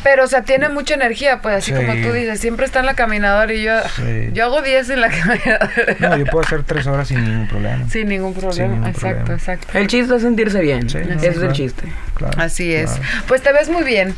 Pero, 0.02 0.24
o 0.24 0.26
sea, 0.26 0.42
tiene 0.42 0.68
mucha 0.68 0.94
energía, 0.94 1.40
pues 1.40 1.56
así 1.56 1.72
Sí. 1.72 1.76
como 1.76 1.92
tú 2.02 2.12
dices, 2.12 2.38
siempre 2.40 2.66
está 2.66 2.80
en 2.80 2.86
la 2.86 2.94
caminadora 2.94 3.52
y 3.52 3.62
yo, 3.62 3.72
Sí. 3.96 4.30
yo 4.32 4.44
hago 4.44 4.62
10 4.62 4.90
en 4.90 5.00
la 5.00 5.08
caminadora. 5.10 5.96
No, 5.98 6.16
yo 6.16 6.24
puedo 6.26 6.44
hacer 6.46 6.62
tres 6.62 6.86
horas 6.86 7.08
sin 7.08 7.24
ningún 7.24 7.48
problema. 7.48 7.88
Sin 7.88 8.08
ningún 8.08 8.34
problema. 8.34 8.68
ningún 8.74 8.86
exacto, 8.88 9.16
problema. 9.24 9.34
exacto. 9.34 9.78
El 9.78 9.86
chiste 9.88 10.14
es 10.16 10.22
sentirse 10.22 10.60
bien, 10.60 10.88
Sí, 10.88 10.98
no, 10.98 11.14
es 11.20 11.36
el 11.36 11.52
chiste. 11.52 11.84
Claro, 12.14 12.40
Así 12.40 12.72
es. 12.74 12.92
claro. 12.92 13.24
Pues 13.28 13.42
te 13.42 13.52
ves 13.52 13.68
muy 13.68 13.82
bien. 13.84 14.14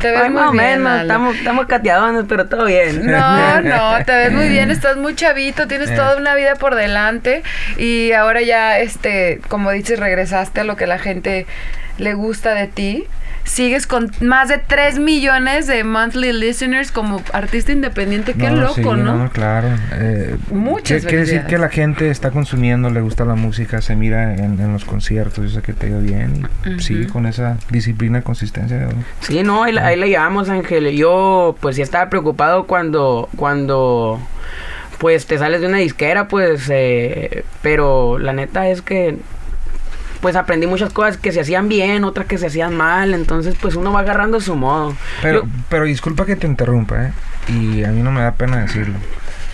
Te 0.00 0.10
ves 0.10 0.20
Ay, 0.22 0.30
muy 0.30 0.40
más 0.40 0.48
o 0.50 0.52
bien. 0.52 0.82
menos, 0.82 1.00
estamos, 1.02 1.36
estamos 1.36 1.66
cateadones, 1.66 2.24
pero 2.28 2.46
todo 2.46 2.66
bien. 2.66 3.06
No, 3.06 3.60
no, 3.62 4.04
te 4.04 4.12
ves 4.12 4.32
muy 4.32 4.48
bien, 4.48 4.70
estás 4.72 4.96
muy 4.96 5.14
chavito, 5.14 5.66
tienes 5.66 5.90
Eh. 5.90 5.96
toda 5.96 6.16
una 6.16 6.34
vida 6.34 6.56
por 6.56 6.74
delante 6.74 7.42
y 7.78 8.12
ahora 8.12 8.42
ya, 8.42 8.78
este, 8.80 9.40
como 9.48 9.70
dices, 9.70 9.98
regresaste 9.98 10.60
a 10.60 10.64
lo 10.64 10.76
que 10.76 10.86
la 10.86 10.98
gente 10.98 11.46
le 11.96 12.14
gusta 12.14 12.52
de 12.54 12.66
ti. 12.68 13.06
Sigues 13.48 13.86
con 13.86 14.10
más 14.20 14.48
de 14.48 14.58
3 14.58 14.98
millones 14.98 15.66
de 15.66 15.82
monthly 15.82 16.32
listeners 16.34 16.92
como 16.92 17.22
artista 17.32 17.72
independiente. 17.72 18.34
Qué 18.34 18.50
No, 18.50 18.60
loco, 18.60 18.74
sí, 18.74 18.82
¿no? 19.02 19.30
claro. 19.32 19.68
Eh, 19.94 20.36
Muchas 20.50 21.00
quiere- 21.00 21.08
Quiere 21.08 21.18
decir 21.20 21.42
que 21.46 21.56
la 21.58 21.70
gente 21.70 22.10
está 22.10 22.30
consumiendo, 22.30 22.90
le 22.90 23.00
gusta 23.00 23.24
la 23.24 23.34
música, 23.36 23.80
se 23.80 23.96
mira 23.96 24.34
en, 24.34 24.60
en 24.60 24.72
los 24.72 24.84
conciertos, 24.84 25.44
yo 25.44 25.50
sé 25.60 25.62
que 25.62 25.72
te 25.72 25.86
ha 25.86 25.88
ido 25.88 26.00
bien. 26.00 26.46
Y 26.66 26.70
Ujú. 26.72 26.80
sigue 26.80 27.06
con 27.06 27.24
esa 27.26 27.56
disciplina, 27.70 28.20
consistencia. 28.20 28.76
¿no? 28.80 28.90
Sí, 29.20 29.42
no, 29.42 29.64
ahí, 29.64 29.72
la- 29.72 29.86
ahí 29.86 29.96
le 29.96 30.08
llevamos, 30.10 30.50
Ángel. 30.50 30.90
Yo, 30.94 31.56
pues, 31.60 31.76
sí 31.76 31.82
estaba 31.82 32.10
preocupado 32.10 32.66
cuando, 32.66 33.30
cuando, 33.36 34.20
pues, 34.98 35.26
te 35.26 35.38
sales 35.38 35.62
de 35.62 35.68
una 35.68 35.78
disquera, 35.78 36.28
pues, 36.28 36.68
eh, 36.70 37.44
pero 37.62 38.18
la 38.18 38.34
neta 38.34 38.68
es 38.68 38.82
que, 38.82 39.16
pues, 40.20 40.36
aprendí 40.36 40.66
muchas 40.66 40.92
cosas 40.92 41.16
que 41.16 41.32
se 41.32 41.40
hacían 41.40 41.68
bien, 41.68 42.04
otras 42.04 42.26
que 42.26 42.38
se 42.38 42.46
hacían 42.46 42.76
mal, 42.76 43.14
entonces, 43.14 43.54
pues, 43.60 43.74
uno 43.76 43.92
va 43.92 44.00
agarrando 44.00 44.40
su 44.40 44.56
modo. 44.56 44.94
Pero, 45.22 45.44
Yo- 45.44 45.48
pero 45.68 45.84
disculpa 45.84 46.26
que 46.26 46.36
te 46.36 46.46
interrumpa, 46.46 47.06
¿eh? 47.06 47.12
Y 47.48 47.84
a 47.84 47.88
mí 47.88 48.02
no 48.02 48.10
me 48.10 48.20
da 48.20 48.32
pena 48.32 48.58
decirlo. 48.58 48.94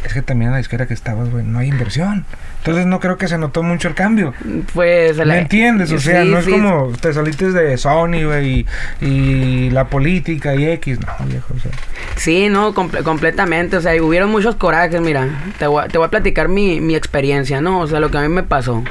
Es 0.05 0.13
que 0.13 0.23
también 0.23 0.49
en 0.49 0.53
la 0.53 0.59
disquera 0.59 0.87
que 0.87 0.95
estabas, 0.95 1.31
güey, 1.31 1.45
no 1.45 1.59
hay 1.59 1.69
inversión. 1.69 2.25
Entonces 2.59 2.87
no 2.87 2.99
creo 3.01 3.19
que 3.19 3.29
se 3.29 3.37
notó 3.37 3.63
mucho 3.63 3.89
el 3.89 3.95
cambio. 3.95 4.33
pues, 4.73 5.17
¿Me 5.19 5.25
la- 5.27 5.39
entiendes? 5.39 5.91
O 5.93 5.99
sea, 5.99 6.23
sí, 6.23 6.31
no 6.31 6.39
es 6.39 6.45
sí, 6.47 6.51
como 6.51 6.93
te 7.01 7.13
saliste 7.13 7.51
de 7.53 7.77
Sony, 7.77 8.25
güey, 8.25 8.67
y, 9.01 9.07
y 9.07 9.71
la 9.71 9.87
política 9.89 10.55
y 10.55 10.67
X. 10.73 10.99
No, 11.01 11.27
viejo, 11.27 11.53
o 11.55 11.61
sea. 11.61 11.71
Sí, 12.17 12.49
no, 12.49 12.73
comple- 12.75 13.03
completamente. 13.03 13.77
O 13.77 13.81
sea, 13.81 14.01
hubieron 14.03 14.31
muchos 14.31 14.55
corajes, 14.57 15.01
mira. 15.01 15.29
Te 15.59 15.67
voy, 15.67 15.85
a- 15.85 15.89
te 15.89 15.99
voy 15.99 16.07
a 16.07 16.11
platicar 16.11 16.49
mi, 16.49 16.81
mi 16.81 16.95
experiencia, 16.95 17.61
¿no? 17.61 17.81
O 17.81 17.87
sea, 17.87 18.01
lo 18.01 18.11
que 18.11 18.19
a 18.19 18.23
mí 18.23 18.29
me 18.29 18.43
pasó. 18.43 18.83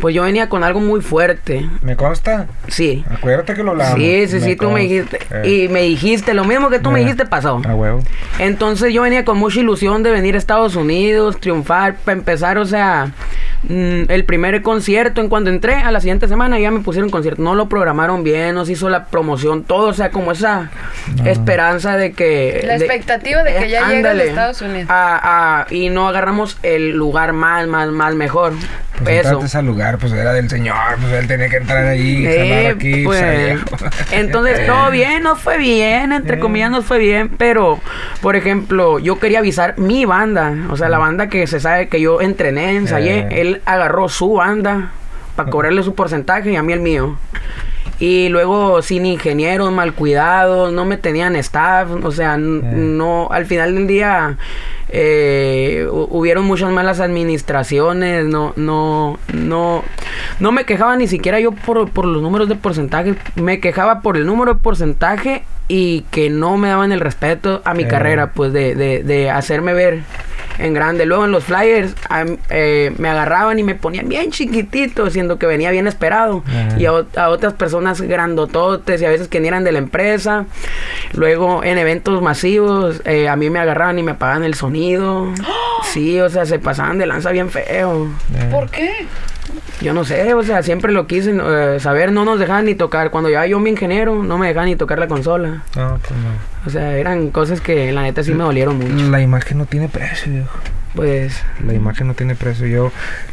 Pues 0.00 0.14
yo 0.14 0.22
venía 0.22 0.48
con 0.48 0.64
algo 0.64 0.80
muy 0.80 1.00
fuerte. 1.00 1.68
¿Me 1.82 1.94
consta? 1.96 2.46
Sí. 2.68 3.04
Acuérdate 3.10 3.54
que 3.54 3.62
lo 3.62 3.72
hablamos. 3.72 3.98
Sí, 3.98 4.26
sí, 4.28 4.40
sí, 4.40 4.56
tú 4.56 4.70
me 4.70 4.80
dijiste. 4.80 5.18
Eh, 5.30 5.64
Y 5.64 5.68
me 5.68 5.82
dijiste, 5.82 6.34
lo 6.34 6.44
mismo 6.44 6.68
que 6.70 6.78
tú 6.80 6.90
me 6.90 7.00
dijiste 7.00 7.26
pasó. 7.26 7.60
A 7.66 7.74
huevo. 7.74 8.02
Entonces 8.38 8.92
yo 8.92 9.02
venía 9.02 9.24
con 9.24 9.38
mucha 9.38 9.60
ilusión 9.60 10.02
de 10.02 10.10
venir 10.10 10.34
a 10.34 10.38
Estados 10.44 10.76
Unidos, 10.76 11.38
triunfar, 11.40 11.96
para 12.04 12.18
empezar, 12.18 12.58
o 12.58 12.66
sea, 12.66 13.12
mm, 13.62 14.02
el 14.08 14.24
primer 14.26 14.60
concierto, 14.62 15.22
en 15.22 15.28
cuando 15.30 15.48
entré, 15.48 15.74
a 15.76 15.90
la 15.90 16.00
siguiente 16.00 16.28
semana 16.28 16.58
ya 16.58 16.70
me 16.70 16.80
pusieron 16.80 17.08
concierto, 17.10 17.40
no 17.42 17.54
lo 17.54 17.68
programaron 17.70 18.22
bien, 18.24 18.54
no 18.54 18.66
se 18.66 18.72
hizo 18.72 18.90
la 18.90 19.06
promoción, 19.06 19.64
todo, 19.64 19.88
o 19.88 19.92
sea, 19.94 20.10
como 20.10 20.32
esa 20.32 20.70
No. 21.16 21.24
esperanza 21.30 21.96
de 21.96 22.12
que... 22.12 22.62
La 22.66 22.76
de- 22.78 22.84
expectativa 22.84 23.42
de 23.42 23.52
que 23.54 23.64
eh, 23.64 23.70
ya 23.70 23.88
llegue 23.88 24.06
a 24.06 24.12
Estados 24.22 24.60
Unidos. 24.60 24.90
a- 24.90 25.62
a- 25.62 25.74
y 25.74 25.88
no 25.88 26.08
agarramos 26.08 26.58
el 26.62 26.90
lugar 26.90 27.32
más, 27.32 27.66
más, 27.66 27.88
más 27.88 28.14
mejor. 28.14 28.52
Pues 29.02 29.20
Eso. 29.26 29.32
entraste 29.34 29.58
al 29.58 29.66
lugar, 29.66 29.98
pues 29.98 30.12
era 30.12 30.32
del 30.32 30.48
señor, 30.48 30.76
pues 31.00 31.12
él 31.14 31.26
tenía 31.26 31.48
que 31.48 31.56
entrar 31.56 31.84
ahí, 31.84 32.24
Eh, 32.26 32.68
aquí, 32.68 33.02
pues, 33.04 33.58
entonces 34.12 34.64
todo 34.66 34.90
bien, 34.92 35.22
nos 35.24 35.40
fue 35.40 35.58
bien, 35.58 36.12
entre 36.12 36.38
comillas 36.38 36.70
nos 36.70 36.84
fue 36.84 36.98
bien, 36.98 37.28
pero 37.28 37.80
por 38.20 38.36
ejemplo, 38.36 39.00
yo 39.00 39.18
quería 39.18 39.40
avisar 39.40 39.76
mi 39.78 40.04
banda, 40.04 40.54
o 40.70 40.76
sea, 40.76 40.88
la 40.88 40.98
banda 40.98 41.28
que 41.28 41.46
se 41.48 41.58
sabe 41.58 41.88
que 41.88 42.00
yo 42.00 42.20
entrené, 42.20 42.76
ensayé, 42.76 43.18
Eh. 43.30 43.40
él 43.40 43.62
agarró 43.64 44.08
su 44.08 44.34
banda 44.34 44.90
para 45.34 45.50
cobrarle 45.50 45.82
su 45.82 45.94
porcentaje 45.96 46.52
y 46.52 46.56
a 46.56 46.62
mí 46.62 46.72
el 46.72 46.80
mío. 46.80 47.16
Y 48.00 48.28
luego 48.28 48.82
sin 48.82 49.06
ingenieros, 49.06 49.72
mal 49.72 49.94
cuidados, 49.94 50.72
no 50.72 50.84
me 50.84 50.96
tenían 50.96 51.36
staff, 51.36 51.88
o 52.02 52.10
sea, 52.10 52.34
Eh. 52.34 52.38
no, 52.38 53.28
al 53.30 53.46
final 53.46 53.74
del 53.74 53.86
día 53.86 54.36
eh, 54.96 55.86
hu- 55.90 56.08
hubieron 56.10 56.44
muchas 56.44 56.70
malas 56.70 57.00
administraciones, 57.00 58.26
no, 58.26 58.52
no, 58.56 59.18
no, 59.32 59.82
no 60.40 60.52
me 60.52 60.64
quejaba 60.64 60.96
ni 60.96 61.06
siquiera 61.08 61.40
yo 61.40 61.52
por, 61.52 61.88
por 61.90 62.04
los 62.04 62.22
números 62.22 62.48
de 62.48 62.54
porcentaje, 62.56 63.14
me 63.36 63.60
quejaba 63.60 64.00
por 64.02 64.16
el 64.16 64.26
número 64.26 64.54
de 64.54 64.60
porcentaje 64.60 65.42
y 65.68 66.02
que 66.10 66.30
no 66.30 66.56
me 66.58 66.68
daban 66.68 66.92
el 66.92 67.00
respeto 67.00 67.62
a 67.64 67.74
mi 67.74 67.86
carrera, 67.86 68.32
pues 68.32 68.52
de, 68.52 68.74
de, 68.74 69.02
de 69.02 69.30
hacerme 69.30 69.72
ver 69.72 70.00
en 70.58 70.74
grande. 70.74 71.06
Luego 71.06 71.24
en 71.24 71.32
los 71.32 71.44
flyers 71.44 71.94
eh, 72.50 72.92
me 72.98 73.08
agarraban 73.08 73.58
y 73.58 73.62
me 73.62 73.74
ponían 73.74 74.08
bien 74.08 74.30
chiquitito, 74.30 75.10
siendo 75.10 75.38
que 75.38 75.46
venía 75.46 75.70
bien 75.70 75.86
esperado. 75.86 76.42
Ajá. 76.46 76.78
Y 76.78 76.86
a, 76.86 76.92
ot- 76.92 77.16
a 77.18 77.28
otras 77.30 77.52
personas 77.54 78.00
grandototes 78.00 79.00
y 79.00 79.04
a 79.04 79.10
veces 79.10 79.28
que 79.28 79.40
ni 79.40 79.48
eran 79.48 79.64
de 79.64 79.72
la 79.72 79.78
empresa. 79.78 80.46
Luego 81.12 81.62
en 81.64 81.78
eventos 81.78 82.20
masivos 82.22 83.00
eh, 83.04 83.28
a 83.28 83.36
mí 83.36 83.50
me 83.50 83.58
agarraban 83.58 83.98
y 83.98 84.02
me 84.02 84.12
apagaban 84.12 84.44
el 84.44 84.54
sonido. 84.54 85.28
Sí, 85.92 86.18
o 86.18 86.28
sea, 86.30 86.46
se 86.46 86.58
pasaban 86.58 86.96
de 86.98 87.04
lanza 87.06 87.30
bien 87.30 87.50
feo. 87.50 88.08
¿Por 88.50 88.68
qué? 88.70 88.90
Yo 89.80 89.92
no 89.92 90.04
sé, 90.04 90.34
o 90.34 90.42
sea, 90.42 90.62
siempre 90.62 90.92
lo 90.92 91.06
quise 91.06 91.34
eh, 91.36 91.78
saber, 91.80 92.12
no 92.12 92.24
nos 92.24 92.38
dejaban 92.38 92.64
ni 92.64 92.74
tocar. 92.74 93.10
Cuando 93.10 93.28
ya 93.30 93.44
yo 93.46 93.58
mi 93.60 93.70
ingeniero, 93.70 94.22
no 94.22 94.38
me 94.38 94.46
dejaban 94.46 94.68
ni 94.68 94.76
tocar 94.76 94.98
la 94.98 95.08
consola. 95.08 95.62
No, 95.76 95.98
pues 95.98 96.12
no. 96.20 96.66
O 96.66 96.70
sea, 96.70 96.96
eran 96.96 97.30
cosas 97.30 97.60
que 97.60 97.90
la 97.92 98.02
neta 98.02 98.22
sí 98.22 98.32
me 98.32 98.44
dolieron 98.44 98.78
mucho. 98.78 99.10
La 99.10 99.20
imagen 99.20 99.58
no 99.58 99.66
tiene 99.66 99.88
precio, 99.88 100.32
viejo. 100.32 100.58
Pues, 100.94 101.42
La 101.66 101.74
imagen 101.74 102.06
no 102.06 102.14
tiene 102.14 102.36
precio. 102.36 102.66
Yo 102.68 102.92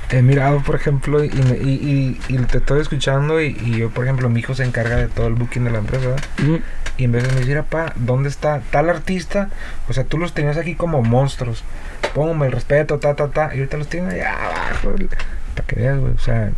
he 0.10 0.23
mirado, 0.23 0.62
por 0.62 0.75
ejemplo, 0.75 1.23
y, 1.23 1.27
y, 1.27 2.17
y- 2.27 2.34
y 2.34 2.38
te 2.39 2.58
estoy 2.58 2.82
escuchando 2.82 3.39
y, 3.39 3.56
y 3.63 3.77
yo, 3.77 3.91
por 3.91 4.04
ejemplo, 4.06 4.27
mi 4.30 4.39
hijo 4.39 4.56
se 4.56 4.63
encarga 4.63 4.95
de 4.95 5.08
todo 5.08 5.27
el 5.27 5.36
booking 5.36 5.63
de 5.65 5.71
la 5.71 5.77
empresa. 5.77 6.06
¿verdad? 6.08 6.23
ujú, 6.43 6.60
Y 6.97 7.04
en 7.04 7.12
vez 7.12 7.23
de 7.23 7.34
me 7.36 7.41
decir, 7.41 7.58
papá, 7.58 7.93
¿dónde 7.97 8.30
está 8.30 8.62
tal 8.71 8.89
artista? 8.89 9.49
O 9.88 9.93
sea, 9.93 10.04
tú 10.06 10.17
los 10.17 10.34
tenías 10.34 10.58
aquí 10.58 10.73
como 10.73 11.04
monstruos. 11.04 11.63
Póngame 12.15 12.47
el 12.47 12.51
respeto, 12.51 12.97
ta, 12.97 13.13
ta, 13.15 13.27
ta. 13.27 13.51
Y 13.54 13.60
ahorita 13.60 13.77
los 13.77 13.88
tienes 13.88 14.15
allá 14.15 14.34
abajo. 14.34 14.95
Para 15.62 15.67
que 15.67 15.76
veas, 15.76 16.00
güey. 16.00 16.13
O 16.13 16.19
sea, 16.19 16.52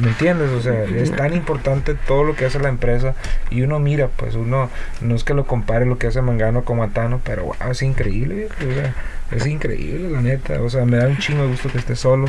¿me 0.00 0.08
entiendes? 0.08 0.50
O 0.50 0.60
sea, 0.60 0.84
es 0.84 1.14
tan 1.14 1.34
importante 1.34 1.94
todo 1.94 2.24
lo 2.24 2.34
que 2.34 2.46
hace 2.46 2.58
la 2.58 2.68
empresa. 2.68 3.14
Y 3.50 3.62
uno 3.62 3.78
mira, 3.78 4.08
pues 4.08 4.34
uno, 4.34 4.70
no 5.00 5.14
es 5.14 5.24
que 5.24 5.34
lo 5.34 5.46
compare 5.46 5.86
lo 5.86 5.98
que 5.98 6.06
hace 6.06 6.22
Mangano 6.22 6.64
con 6.64 6.78
Matano, 6.78 7.20
pero 7.24 7.44
wow, 7.44 7.70
es 7.70 7.82
increíble, 7.82 8.34
viejo, 8.34 8.54
o 8.58 8.74
sea, 8.74 8.94
es 9.38 9.46
increíble, 9.46 10.10
la 10.10 10.20
neta. 10.20 10.60
O 10.62 10.70
sea, 10.70 10.84
me 10.84 10.96
da 10.96 11.08
un 11.08 11.18
chingo 11.18 11.42
de 11.42 11.48
gusto 11.48 11.68
que 11.70 11.78
estés 11.78 11.98
solo. 11.98 12.26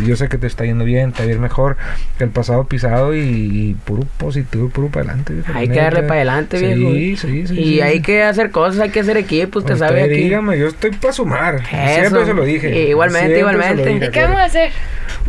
Y 0.00 0.06
yo 0.06 0.16
sé 0.16 0.28
que 0.28 0.38
te 0.38 0.46
está 0.46 0.64
yendo 0.64 0.84
bien, 0.84 1.12
te 1.12 1.22
va 1.22 1.28
a 1.28 1.32
ir 1.32 1.38
mejor 1.38 1.76
que 2.18 2.24
el 2.24 2.30
pasado 2.30 2.64
pisado 2.64 3.14
y, 3.14 3.20
y 3.20 3.74
puro 3.84 4.02
positivo, 4.18 4.68
puro 4.68 4.88
para 4.88 5.06
adelante. 5.06 5.32
viejo, 5.34 5.52
hay 5.54 5.68
que 5.68 5.80
darle 5.80 6.02
para 6.02 6.14
adelante, 6.14 6.58
Sí, 6.58 6.66
viejo. 6.66 7.16
sí, 7.16 7.46
sí, 7.46 7.54
Y 7.54 7.64
sí, 7.64 7.80
hay 7.80 7.96
sí. 7.96 8.02
que 8.02 8.22
hacer 8.22 8.50
cosas, 8.50 8.80
hay 8.80 8.90
que 8.90 9.00
hacer 9.00 9.16
equipos, 9.16 9.64
te 9.64 9.76
sabe 9.76 10.02
aquí. 10.02 10.14
dígame, 10.14 10.58
yo 10.58 10.68
estoy 10.68 10.90
para 10.92 11.12
sumar. 11.12 11.56
Eso. 11.56 12.00
Siempre 12.00 12.24
se 12.26 12.34
lo 12.34 12.44
dije. 12.44 12.88
Igualmente, 12.88 13.38
igualmente. 13.38 13.86
dije, 13.86 14.06
¿Y 14.06 14.10
qué 14.10 14.22
vamos 14.22 14.40
a 14.40 14.44
hacer? 14.44 14.70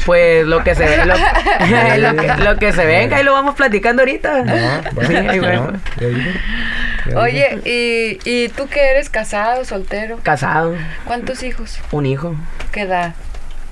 Pues 0.06 0.46
lo 0.46 0.64
que 0.64 0.76
se 0.76 0.86
lo, 0.98 1.06
lo 1.06 1.16
que, 2.22 2.34
lo 2.44 2.56
que 2.58 2.72
se 2.72 2.86
venga 2.86 3.20
y 3.20 3.24
lo 3.24 3.34
vamos 3.34 3.56
platicando 3.56 4.02
ahorita. 4.04 4.44
Ah, 4.48 4.82
Sí, 4.90 4.94
bueno, 4.96 5.30
ahí 5.32 5.38
ah, 5.38 5.42
bueno. 5.42 5.80
Oye, 7.16 7.60
¿y, 7.66 8.20
¿y 8.30 8.50
tú 8.50 8.68
que 8.68 8.82
eres 8.82 9.10
casado, 9.10 9.64
soltero? 9.66 10.20
Casado, 10.24 10.76
¿Cuántos 11.06 11.44
hijos? 11.44 11.80
un 11.92 12.06
hijo. 12.06 12.36
¿Qué 12.72 12.82
edad? 12.82 13.16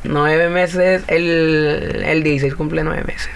Nueve 0.03 0.49
meses, 0.49 1.01
el, 1.07 2.03
el 2.05 2.21
16 2.23 2.53
cumple 2.55 2.83
nueve 2.83 3.03
meses. 3.05 3.29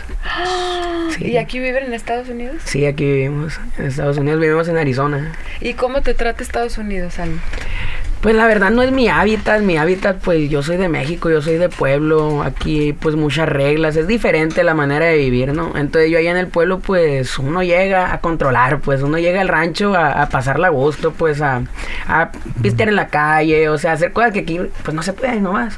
Sí. 1.17 1.25
¿Y 1.31 1.37
aquí 1.37 1.59
viven 1.59 1.85
en 1.85 1.93
Estados 1.93 2.29
Unidos? 2.29 2.57
Sí, 2.65 2.85
aquí 2.85 3.03
vivimos. 3.05 3.59
En 3.79 3.85
Estados 3.87 4.17
Unidos 4.17 4.39
vivimos 4.39 4.67
en 4.67 4.77
Arizona. 4.77 5.33
¿Y 5.61 5.73
cómo 5.73 6.01
te 6.03 6.13
trata 6.13 6.43
Estados 6.43 6.77
Unidos, 6.77 7.17
Ali? 7.17 7.39
Pues 8.21 8.35
la 8.35 8.47
verdad 8.47 8.69
no 8.69 8.81
es 8.81 8.91
mi 8.91 9.07
hábitat, 9.07 9.61
mi 9.61 9.77
hábitat 9.77 10.17
pues 10.21 10.49
yo 10.49 10.61
soy 10.61 10.75
de 10.75 10.89
México, 10.89 11.29
yo 11.29 11.41
soy 11.41 11.55
de 11.55 11.69
pueblo, 11.69 12.43
aquí 12.43 12.91
pues 12.91 13.15
muchas 13.15 13.47
reglas, 13.47 13.95
es 13.95 14.07
diferente 14.07 14.61
la 14.65 14.73
manera 14.73 15.05
de 15.05 15.15
vivir, 15.15 15.53
¿no? 15.53 15.77
Entonces 15.77 16.11
yo 16.11 16.17
allá 16.17 16.31
en 16.31 16.37
el 16.37 16.47
pueblo 16.47 16.79
pues 16.79 17.39
uno 17.39 17.63
llega 17.63 18.13
a 18.13 18.19
controlar, 18.19 18.81
pues 18.81 19.03
uno 19.03 19.19
llega 19.19 19.39
al 19.39 19.47
rancho 19.47 19.95
a, 19.95 20.21
a 20.21 20.27
pasarla 20.27 20.67
a 20.67 20.71
gusto, 20.71 21.13
pues 21.13 21.41
a, 21.41 21.61
a 22.09 22.31
pistear 22.61 22.89
en 22.89 22.97
la 22.97 23.07
calle, 23.07 23.69
o 23.69 23.77
sea, 23.77 23.93
hacer 23.93 24.11
cosas 24.11 24.33
que 24.33 24.39
aquí 24.39 24.59
pues 24.83 24.93
no 24.93 25.01
se 25.01 25.13
pueden 25.13 25.43
nomás. 25.43 25.77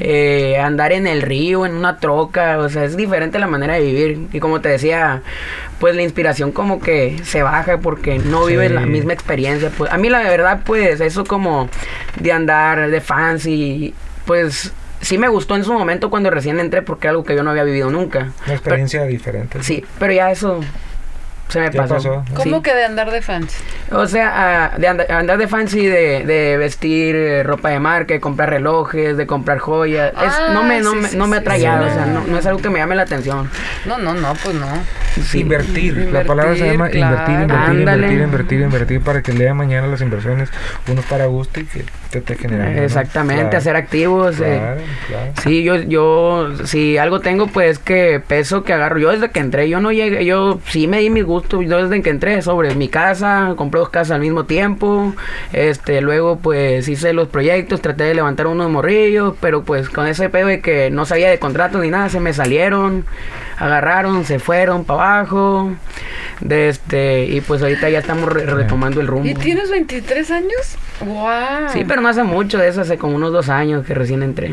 Eh, 0.00 0.58
andar 0.58 0.92
en 0.92 1.06
el 1.06 1.20
río, 1.20 1.66
en 1.66 1.74
una 1.74 1.98
troca, 1.98 2.58
o 2.58 2.70
sea, 2.70 2.84
es 2.84 2.96
diferente 2.96 3.38
la 3.38 3.48
manera 3.48 3.74
de 3.74 3.82
vivir. 3.82 4.28
Y 4.32 4.40
como 4.40 4.62
te 4.62 4.70
decía, 4.70 5.20
pues 5.82 5.96
la 5.96 6.02
inspiración 6.02 6.52
como 6.52 6.78
que 6.78 7.18
se 7.24 7.42
baja 7.42 7.78
porque 7.78 8.20
no 8.20 8.44
vives 8.44 8.68
Sí. 8.68 8.74
la 8.74 8.82
misma 8.82 9.14
experiencia. 9.14 9.68
Pues 9.76 9.90
a 9.92 9.98
mí 9.98 10.08
la 10.08 10.20
verdad, 10.20 10.60
pues 10.64 11.00
eso 11.00 11.24
como 11.24 11.68
de 12.20 12.30
andar 12.30 12.88
de 12.88 13.00
fancy, 13.00 13.92
pues 14.24 14.72
sí 15.00 15.18
me 15.18 15.26
gustó 15.26 15.56
en 15.56 15.64
su 15.64 15.72
momento 15.72 16.08
cuando 16.08 16.30
recién 16.30 16.60
entré 16.60 16.82
porque 16.82 17.08
era 17.08 17.10
algo 17.10 17.24
que 17.24 17.34
yo 17.34 17.42
no 17.42 17.50
había 17.50 17.64
vivido 17.64 17.90
nunca. 17.90 18.30
Una 18.44 18.54
experiencia 18.54 19.02
diferente. 19.06 19.60
Sí, 19.64 19.84
pero 19.98 20.12
ya 20.12 20.30
eso 20.30 20.60
se 21.52 21.60
me 21.60 21.70
pasó. 21.70 21.94
pasó. 21.94 22.24
¿Cómo 22.34 22.56
Sí. 22.56 22.62
que 22.62 22.74
de 22.74 22.84
andar 22.84 23.10
de 23.10 23.22
fans? 23.22 23.56
O 23.90 24.06
sea, 24.06 24.32
ah, 24.72 24.78
de 24.78 24.88
andar, 24.88 25.12
andar 25.12 25.38
de 25.38 25.48
fancy, 25.48 25.86
de, 25.86 26.24
de 26.24 26.56
vestir 26.56 27.14
eh, 27.14 27.42
ropa 27.42 27.68
de 27.70 27.78
marca, 27.80 28.14
de 28.14 28.20
comprar 28.20 28.50
relojes, 28.50 29.16
de 29.16 29.26
comprar 29.26 29.58
joyas. 29.58 30.12
es, 30.12 30.18
Ah, 30.32 30.50
no 30.52 30.62
me, 30.62 30.80
no 30.80 30.90
sí, 30.92 30.96
me, 30.96 31.08
sí, 31.08 31.16
no 31.16 31.26
me 31.26 31.36
sí, 31.36 31.40
atrae, 31.40 31.60
sí. 31.60 31.66
o 31.66 31.94
sea, 31.94 32.06
no, 32.06 32.24
no 32.26 32.38
es 32.38 32.46
algo 32.46 32.60
que 32.60 32.70
me 32.70 32.78
llame 32.78 32.94
la 32.96 33.02
atención. 33.02 33.50
No, 33.86 33.98
no, 33.98 34.14
no, 34.14 34.34
pues 34.42 34.54
no. 34.54 34.66
Sí. 35.22 35.40
Invertir. 35.40 35.94
La 35.96 36.02
Invertir, 36.04 36.26
palabra 36.26 36.56
se 36.56 36.72
llama 36.72 36.88
claro. 36.88 37.12
invertir, 37.14 37.34
invertir, 37.34 37.56
Ándale. 37.78 37.96
invertir, 38.06 38.20
invertir, 38.22 38.60
invertir 38.62 39.00
para 39.02 39.22
que 39.22 39.32
lea 39.34 39.52
mañana 39.52 39.86
las 39.86 40.00
inversiones 40.00 40.48
uno 40.90 41.02
para 41.08 41.26
gusto 41.26 41.60
y 41.60 41.64
que 41.66 41.84
te, 42.20 42.36
generen. 42.36 42.76
¿no? 42.76 42.82
Exactamente, 42.82 43.42
Claro, 43.42 43.58
hacer 43.58 43.76
activos. 43.76 44.36
eh, 44.40 44.58
Claro, 44.58 44.80
claro. 45.08 45.32
Sí, 45.42 45.62
yo, 45.64 45.76
yo, 45.76 46.50
si 46.64 46.96
algo 46.96 47.20
tengo, 47.20 47.46
pues 47.48 47.78
que 47.78 48.22
peso 48.26 48.64
que 48.64 48.72
agarro. 48.72 48.98
Yo 48.98 49.10
desde 49.10 49.30
que 49.30 49.40
entré, 49.40 49.68
yo 49.68 49.80
no 49.80 49.92
llegué, 49.92 50.24
yo 50.24 50.60
sí 50.68 50.86
me 50.86 50.98
di 51.00 51.10
mis 51.10 51.24
gustos. 51.24 51.41
Yo 51.48 51.82
desde 51.82 52.02
que 52.02 52.10
entré 52.10 52.40
sobre 52.42 52.74
mi 52.74 52.88
casa, 52.88 53.54
compré 53.56 53.80
dos 53.80 53.88
casas 53.90 54.12
al 54.12 54.20
mismo 54.20 54.44
tiempo. 54.44 55.14
Este, 55.52 56.00
luego 56.00 56.38
pues 56.38 56.88
hice 56.88 57.12
los 57.12 57.28
proyectos, 57.28 57.80
traté 57.80 58.04
de 58.04 58.14
levantar 58.14 58.46
unos 58.46 58.70
morrillos, 58.70 59.34
pero 59.40 59.62
pues 59.64 59.88
con 59.88 60.06
ese 60.06 60.28
pedo 60.28 60.46
de 60.48 60.60
que 60.60 60.90
no 60.90 61.04
sabía 61.04 61.30
de 61.30 61.38
contratos 61.38 61.80
ni 61.82 61.90
nada, 61.90 62.08
se 62.08 62.20
me 62.20 62.32
salieron, 62.32 63.04
agarraron, 63.58 64.24
se 64.24 64.38
fueron 64.38 64.84
para 64.84 65.18
abajo. 65.18 65.70
De 66.40 66.68
este, 66.68 67.24
y 67.26 67.40
pues 67.40 67.62
ahorita 67.62 67.88
ya 67.88 68.00
estamos 68.00 68.28
re- 68.32 68.46
retomando 68.46 69.00
el 69.00 69.06
rumbo. 69.06 69.28
¿Y 69.28 69.34
tienes 69.34 69.70
23 69.70 70.30
años? 70.32 70.76
¡Wow! 71.04 71.68
Sí, 71.72 71.84
pero 71.86 72.00
no 72.00 72.08
hace 72.08 72.24
mucho 72.24 72.58
de 72.58 72.68
eso, 72.68 72.80
hace 72.80 72.98
como 72.98 73.14
unos 73.16 73.32
dos 73.32 73.48
años 73.48 73.86
que 73.86 73.94
recién 73.94 74.22
entré. 74.24 74.50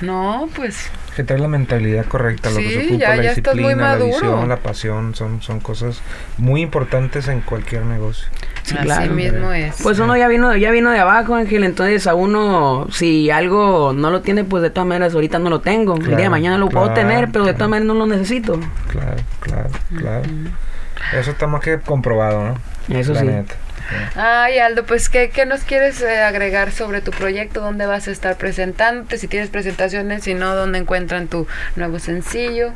No, 0.00 0.48
pues. 0.54 0.90
Que 1.16 1.24
trae 1.24 1.38
la 1.38 1.48
mentalidad 1.48 2.04
correcta, 2.04 2.50
lo 2.50 2.58
que 2.58 2.68
se 2.70 2.78
ocupa, 2.88 2.96
ya- 2.98 3.16
la 3.16 3.22
ya 3.22 3.28
disciplina, 3.30 3.96
la 3.96 4.04
visión, 4.04 4.48
la 4.50 4.56
pasión, 4.58 5.14
son, 5.14 5.40
son 5.40 5.60
cosas 5.60 6.02
muy 6.36 6.60
importantes 6.60 7.26
en 7.28 7.40
cualquier 7.40 7.86
negocio. 7.86 8.28
Sí, 8.64 8.74
así 8.76 8.84
claro. 8.86 9.12
mismo 9.14 9.50
es. 9.50 9.76
Pues 9.82 9.98
uno 9.98 10.14
ya 10.14 10.28
vino, 10.28 10.54
ya 10.56 10.70
vino 10.70 10.90
de 10.90 10.98
abajo, 10.98 11.34
Ángel, 11.34 11.64
entonces 11.64 12.06
a 12.06 12.14
uno, 12.14 12.86
si 12.92 13.30
algo 13.30 13.94
no 13.94 14.10
lo 14.10 14.20
tiene, 14.20 14.44
pues 14.44 14.62
de 14.62 14.68
todas 14.68 14.86
maneras 14.86 15.14
ahorita 15.14 15.38
no 15.38 15.48
lo 15.48 15.60
tengo. 15.62 15.96
el 15.96 16.04
día 16.06 16.16
de 16.16 16.28
mañana 16.28 16.58
lo 16.58 16.68
puedo 16.68 16.92
tener, 16.92 17.30
pero 17.32 17.46
de 17.46 17.54
todas 17.54 17.70
maneras 17.70 17.86
no 17.86 17.94
lo 17.94 18.06
necesito. 18.06 18.60
Claro, 18.88 19.16
claro, 19.40 19.70
claro. 19.96 20.22
Eso 21.18 21.30
está 21.30 21.46
más 21.46 21.62
que 21.62 21.78
comprobado, 21.80 22.44
¿no? 22.88 22.94
Eso 22.98 23.14
La 23.14 23.20
sí. 23.20 23.26
neta. 23.26 23.54
Ay, 24.14 24.58
Aldo, 24.58 24.84
pues, 24.84 25.08
¿qué, 25.08 25.30
qué 25.30 25.46
nos 25.46 25.62
quieres 25.62 26.00
eh, 26.02 26.20
agregar 26.20 26.72
sobre 26.72 27.00
tu 27.00 27.10
proyecto? 27.10 27.60
¿Dónde 27.60 27.86
vas 27.86 28.08
a 28.08 28.10
estar 28.10 28.36
presentándote? 28.36 29.18
Si 29.18 29.28
tienes 29.28 29.48
presentaciones, 29.48 30.24
si 30.24 30.34
no, 30.34 30.54
¿dónde 30.54 30.78
encuentran 30.78 31.28
tu 31.28 31.46
nuevo 31.76 31.98
sencillo? 31.98 32.72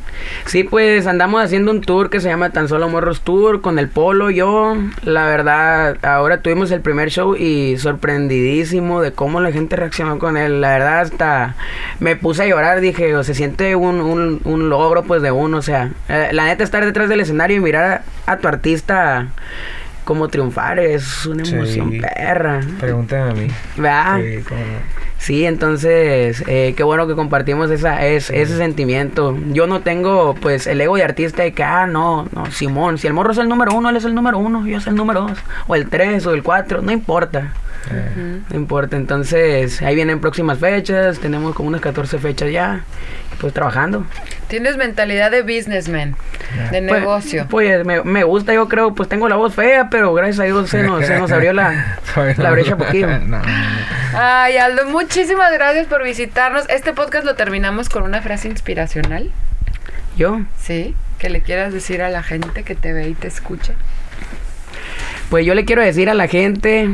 Sí, 0.47 0.65
pues 0.65 1.07
andamos 1.07 1.43
haciendo 1.43 1.71
un 1.71 1.81
tour 1.81 2.11
que 2.11 2.21
se 2.21 2.29
llama 2.29 2.51
Tan 2.51 2.69
Solo 2.69 2.89
Morros 2.89 3.23
Tour 3.23 3.61
con 3.61 3.79
el 3.79 3.89
Polo, 3.89 4.31
yo. 4.31 4.77
La 5.03 5.27
verdad, 5.27 5.97
ahora 6.03 6.43
tuvimos 6.43 6.71
el 6.71 6.81
primer 6.81 7.11
show 7.11 7.35
y 7.37 7.77
sorprendidísimo 7.79 9.01
de 9.01 9.13
cómo 9.13 9.41
la 9.41 9.53
gente 9.53 9.77
reaccionó 9.77 10.19
con 10.19 10.37
él. 10.37 10.61
La 10.61 10.71
verdad, 10.71 11.01
hasta 11.01 11.55
me 11.99 12.17
puse 12.17 12.43
a 12.45 12.47
llorar, 12.47 12.81
dije, 12.81 13.17
o 13.17 13.25
se 13.25 13.35
siente 13.35 13.77
un, 13.77 14.01
un, 14.01 14.41
un 14.45 14.69
logro 14.69 15.03
pues 15.05 15.23
de 15.23 15.31
uno, 15.31 15.59
o 15.59 15.63
sea, 15.63 15.91
eh, 16.09 16.29
la 16.33 16.45
neta 16.45 16.65
estar 16.65 16.85
detrás 16.85 17.09
del 17.09 17.21
escenario 17.21 17.57
y 17.57 17.61
mirar 17.61 18.05
a, 18.27 18.33
a 18.33 18.39
tu 18.39 18.49
artista 18.49 19.29
como 20.05 20.29
triunfar 20.29 20.79
es 20.81 21.27
una 21.27 21.45
Sí. 21.45 21.55
emoción 21.55 21.93
perra. 22.01 22.61
Pregúntame 22.79 23.31
a 23.31 23.35
mí. 23.35 23.47
¿Verdad? 23.77 24.21
Sí, 24.21 24.45
cómo 24.49 24.61
no. 24.61 25.10
Sí, 25.21 25.45
entonces, 25.45 26.43
eh, 26.47 26.73
qué 26.75 26.83
bueno 26.83 27.07
que 27.07 27.15
compartimos 27.15 27.71
esa, 27.71 28.07
es, 28.07 28.31
ese 28.31 28.57
sentimiento. 28.57 29.37
Yo 29.49 29.67
no 29.67 29.81
tengo, 29.83 30.35
pues, 30.35 30.67
el 30.67 30.81
ego 30.81 30.97
de 30.97 31.05
artista 31.05 31.43
de 31.43 31.53
que, 31.53 31.63
ah, 31.63 31.87
no, 31.87 32.27
no, 32.33 32.51
Simón, 32.51 32.97
si 32.97 33.07
el 33.07 33.13
morro 33.13 33.33
es 33.33 33.39
el 33.39 33.47
número 33.47 33.73
uno, 33.75 33.91
él 33.91 33.97
es 33.97 34.07
el 34.07 34.15
número 34.15 34.39
uno, 34.39 34.67
yo 34.67 34.81
soy 34.81 34.93
el 34.93 34.97
número 34.97 35.21
dos, 35.29 35.39
o 35.67 35.75
el 35.77 35.91
tres, 35.91 36.25
o 36.27 36.33
el 36.33 36.43
cuatro, 36.43 36.81
no 36.81 36.91
importa. 36.91 37.53
No 38.51 38.57
importa, 38.57 38.97
entonces 38.97 39.81
ahí 39.83 39.95
vienen 39.95 40.21
próximas 40.21 40.59
fechas, 40.59 41.19
tenemos 41.19 41.55
como 41.55 41.69
unas 41.69 41.81
14 41.83 42.19
fechas 42.19 42.51
ya, 42.51 42.81
pues 43.41 43.53
trabajando. 43.53 44.05
Tienes 44.49 44.77
mentalidad 44.79 45.31
de 45.31 45.43
businessman, 45.43 46.15
de 46.73 46.83
Pues- 46.83 47.01
negocio. 47.01 47.47
Pues, 47.51 47.85
me, 47.85 48.03
me 48.05 48.25
gusta, 48.25 48.53
yo 48.55 48.69
creo, 48.69 48.95
pues 48.95 49.09
tengo 49.09 49.29
la 49.29 49.37
voz 49.37 49.55
fea, 49.55 49.89
pero 49.91 50.13
gracias 50.15 50.41
a 50.41 50.45
Dios 50.45 50.69
se 50.71 50.83
nos, 50.83 51.05
se 51.07 51.19
nos 51.19 51.31
abrió 51.33 51.53
la, 51.53 51.99
la 52.39 52.51
brecha 52.51 52.77
poquito. 52.77 53.07
No, 53.09 53.19
no, 53.19 53.39
no. 53.39 53.45
Ay, 54.15 54.57
Aldo, 54.57 54.87
muchísimas 54.87 55.53
gracias 55.53 55.87
por 55.87 56.03
visitarnos. 56.03 56.69
Este 56.69 56.93
podcast 56.93 57.25
lo 57.25 57.35
terminamos 57.37 57.89
con 57.89 58.03
una 58.03 58.21
frase 58.23 58.49
inspiracional. 58.49 59.31
Yo, 60.17 60.41
Sí, 60.61 60.95
que 61.19 61.31
le 61.31 61.43
quieras 61.43 61.73
decir 61.73 62.03
a 62.03 62.09
la 62.11 62.23
gente 62.23 62.63
que 62.65 62.75
te 62.75 62.93
ve 62.93 63.09
y 63.09 63.15
te 63.15 63.29
escucha. 63.29 63.75
pues 65.31 65.47
yo 65.47 65.55
le 65.55 65.65
quiero 65.65 65.83
decir 65.83 66.11
a 66.11 66.15
la 66.15 66.27
gente 66.27 66.89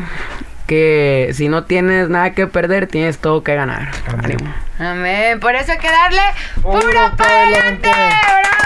que 0.66 1.30
si 1.32 1.48
no 1.48 1.64
tienes 1.64 2.08
nada 2.08 2.32
que 2.32 2.46
perder, 2.46 2.86
tienes 2.86 3.18
todo 3.18 3.42
que 3.42 3.54
ganar. 3.54 3.88
Amén. 4.08 4.24
Ánimo. 4.24 4.54
Amén. 4.78 5.40
Por 5.40 5.54
eso 5.54 5.72
hay 5.72 5.78
que 5.78 5.88
darle 5.90 6.20
puro, 6.60 6.80
Puro 6.80 6.92
para 6.92 7.16
pa' 7.16 7.24
adelante. 7.42 7.88
¡Bravo! 7.88 8.65